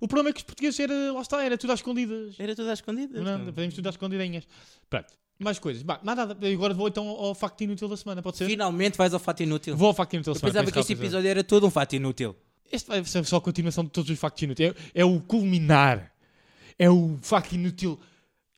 [0.00, 2.34] O problema é que os portugueses, era, lá está, era tudo às escondidas.
[2.38, 3.22] Era tudo às escondidas.
[3.22, 3.52] Não, não.
[3.52, 4.46] fazemos tudo às escondidinhas.
[4.90, 5.82] Pronto, mais coisas.
[5.82, 6.36] Bah, mais nada.
[6.48, 8.46] Agora vou então ao facto inútil da semana, pode ser?
[8.46, 9.76] Finalmente vais ao fato inútil.
[9.76, 10.52] Vou ao facto inútil da Eu semana.
[10.60, 12.34] pensava que este episódio era todo um fato inútil.
[12.72, 14.74] Este vai ser só a continuação de todos os factos inúteis.
[14.94, 16.10] É, é o culminar.
[16.78, 17.98] É o facto inútil.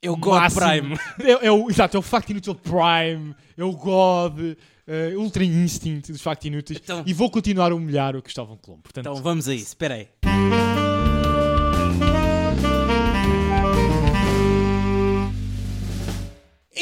[0.00, 0.60] É o God máximo.
[0.60, 1.30] Prime.
[1.30, 3.34] É, é o, exato, é o facto inútil Prime.
[3.56, 4.38] É o God.
[4.86, 6.78] eh, Ultra Instinct dos factos inúteis.
[6.82, 8.82] Então- E vou continuar a humilhar o Cristóvão Colombo.
[8.84, 10.08] Portanto, Então vamos a isso, espera aí.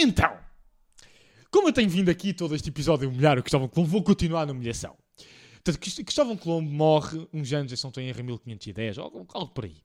[0.05, 0.37] Então,
[1.51, 4.47] como eu tenho vindo aqui todo este episódio a humilhar o Cristóvão Colombo, vou continuar
[4.47, 4.97] na humilhação.
[5.55, 8.99] Portanto, Crist- Cristóvão Colombo morre uns anos, eu se não estou em erro, em 1510,
[8.99, 9.77] algo, algo por aí.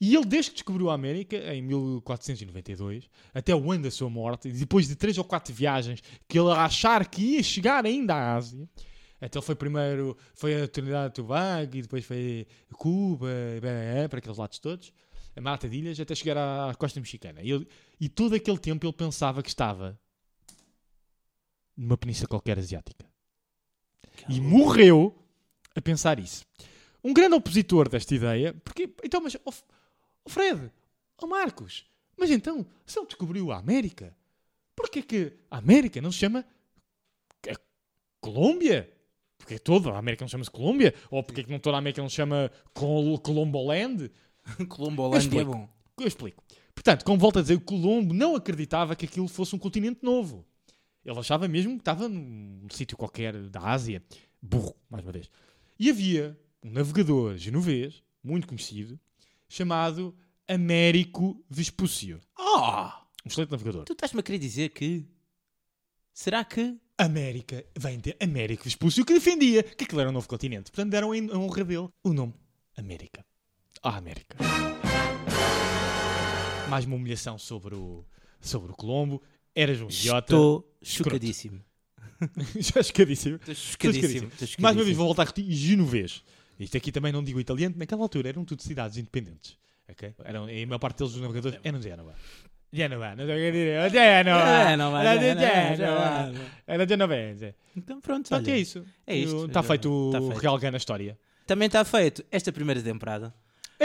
[0.00, 4.50] E ele, desde que descobriu a América, em 1492, até o ano da sua morte,
[4.50, 8.68] depois de três ou quatro viagens que ele achar que ia chegar ainda à Ásia,
[9.22, 13.28] então foi primeiro foi a Trinidade e Tobago, e depois foi Cuba,
[13.62, 14.92] bem, para aqueles lados todos,
[15.36, 17.40] a Mata de Ilhas, até chegar à, à costa mexicana.
[17.40, 17.68] E, ele-
[18.00, 19.98] e todo aquele tempo ele pensava que estava
[21.76, 23.04] numa península qualquer asiática.
[24.28, 25.16] E morreu
[25.74, 26.44] a pensar isso.
[27.02, 29.64] Um grande opositor desta ideia, porque, então, mas, F-
[30.24, 30.70] ó Fred,
[31.18, 31.84] ó Marcos,
[32.16, 34.16] mas então, se ele descobriu a América,
[34.76, 36.44] porquê que a América não se chama
[37.46, 37.54] é
[38.20, 38.90] Colômbia?
[39.36, 40.94] Porque toda a América não chama-se Colômbia?
[41.10, 44.10] Ou porque que não toda a América não se chama Col Colomboland?
[44.68, 45.68] Colombolândia é bom.
[45.98, 46.42] Eu explico.
[46.74, 50.44] Portanto, como volto a dizer, o Colombo não acreditava que aquilo fosse um continente novo.
[51.04, 54.02] Ele achava mesmo que estava num sítio qualquer da Ásia.
[54.40, 55.30] Burro, mais uma vez.
[55.78, 58.98] E havia um navegador genovês, muito conhecido,
[59.48, 60.16] chamado
[60.48, 62.20] Américo Vespúcio.
[62.38, 63.02] Ah!
[63.24, 63.84] Um excelente navegador.
[63.84, 65.06] Tu estás-me a querer dizer que.
[66.12, 66.78] Será que.
[66.96, 70.70] América vem de Américo Vespúcio, que defendia que aquilo era um novo continente.
[70.70, 72.34] Portanto, deram em honra dele o nome
[72.76, 73.24] América.
[73.82, 74.36] A América.
[76.74, 78.04] Mais uma humilhação sobre o,
[78.40, 79.22] sobre o Colombo.
[79.54, 80.34] Eras um idiota.
[80.34, 81.60] Estou chocadíssimo.
[82.58, 83.36] Já escadíssimo.
[83.36, 84.28] Estou chocadíssimo.
[84.58, 84.96] Mais uma vez chocadíssimo.
[84.96, 86.24] vou voltar a repetir genovês.
[86.58, 89.56] Isto aqui também não digo italiano, naquela altura eram tudo cidades independentes.
[89.88, 90.16] ok?
[90.24, 92.14] Eram, e a maior parte deles, os navegadores, eram de Génova.
[92.72, 93.80] Já não sei o que dizer.
[94.24, 95.14] Não vai,
[96.66, 97.56] Era 90.
[97.76, 98.56] Então pronto, Portanto, olha.
[98.56, 98.84] é isso.
[99.06, 99.46] É isto.
[99.46, 100.38] Está feito o Tá feito.
[100.40, 101.16] Real Gun a história.
[101.46, 103.32] Também está feito esta primeira temporada.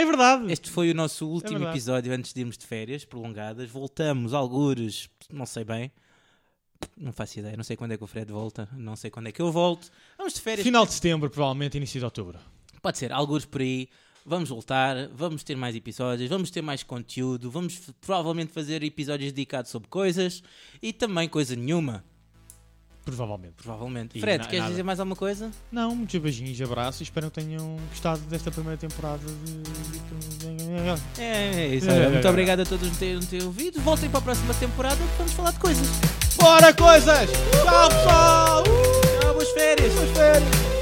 [0.00, 0.50] É verdade.
[0.50, 1.76] Este foi o nosso último verdade.
[1.76, 3.68] episódio antes de irmos de férias prolongadas.
[3.68, 5.92] Voltamos, algures, não sei bem.
[6.96, 9.32] Não faço ideia, não sei quando é que o Fred volta, não sei quando é
[9.32, 9.90] que eu volto.
[10.16, 10.64] Vamos de férias.
[10.64, 12.38] Final de setembro, provavelmente, início de outubro.
[12.80, 13.90] Pode ser, algures por aí.
[14.24, 19.70] Vamos voltar, vamos ter mais episódios, vamos ter mais conteúdo, vamos provavelmente fazer episódios dedicados
[19.70, 20.42] sobre coisas
[20.80, 22.02] e também coisa nenhuma,
[23.04, 23.54] Provavelmente.
[23.62, 24.18] provavelmente.
[24.18, 24.70] E Fred, na- queres nada.
[24.70, 25.50] dizer mais alguma coisa?
[25.72, 27.00] Não, muitos beijinhos, abraços.
[27.00, 29.62] Espero que tenham gostado desta primeira temporada de.
[31.18, 31.24] É,
[31.62, 31.88] é isso.
[31.90, 32.30] É, olha, é, muito é.
[32.30, 33.80] obrigado a todos por terem terem ouvido.
[33.80, 35.86] Voltem para a próxima temporada que vamos falar de coisas.
[36.36, 37.28] Bora, coisas!
[37.64, 38.64] Tchau, pessoal!
[39.20, 39.92] Tchau, boas férias!
[39.94, 40.79] Boas férias!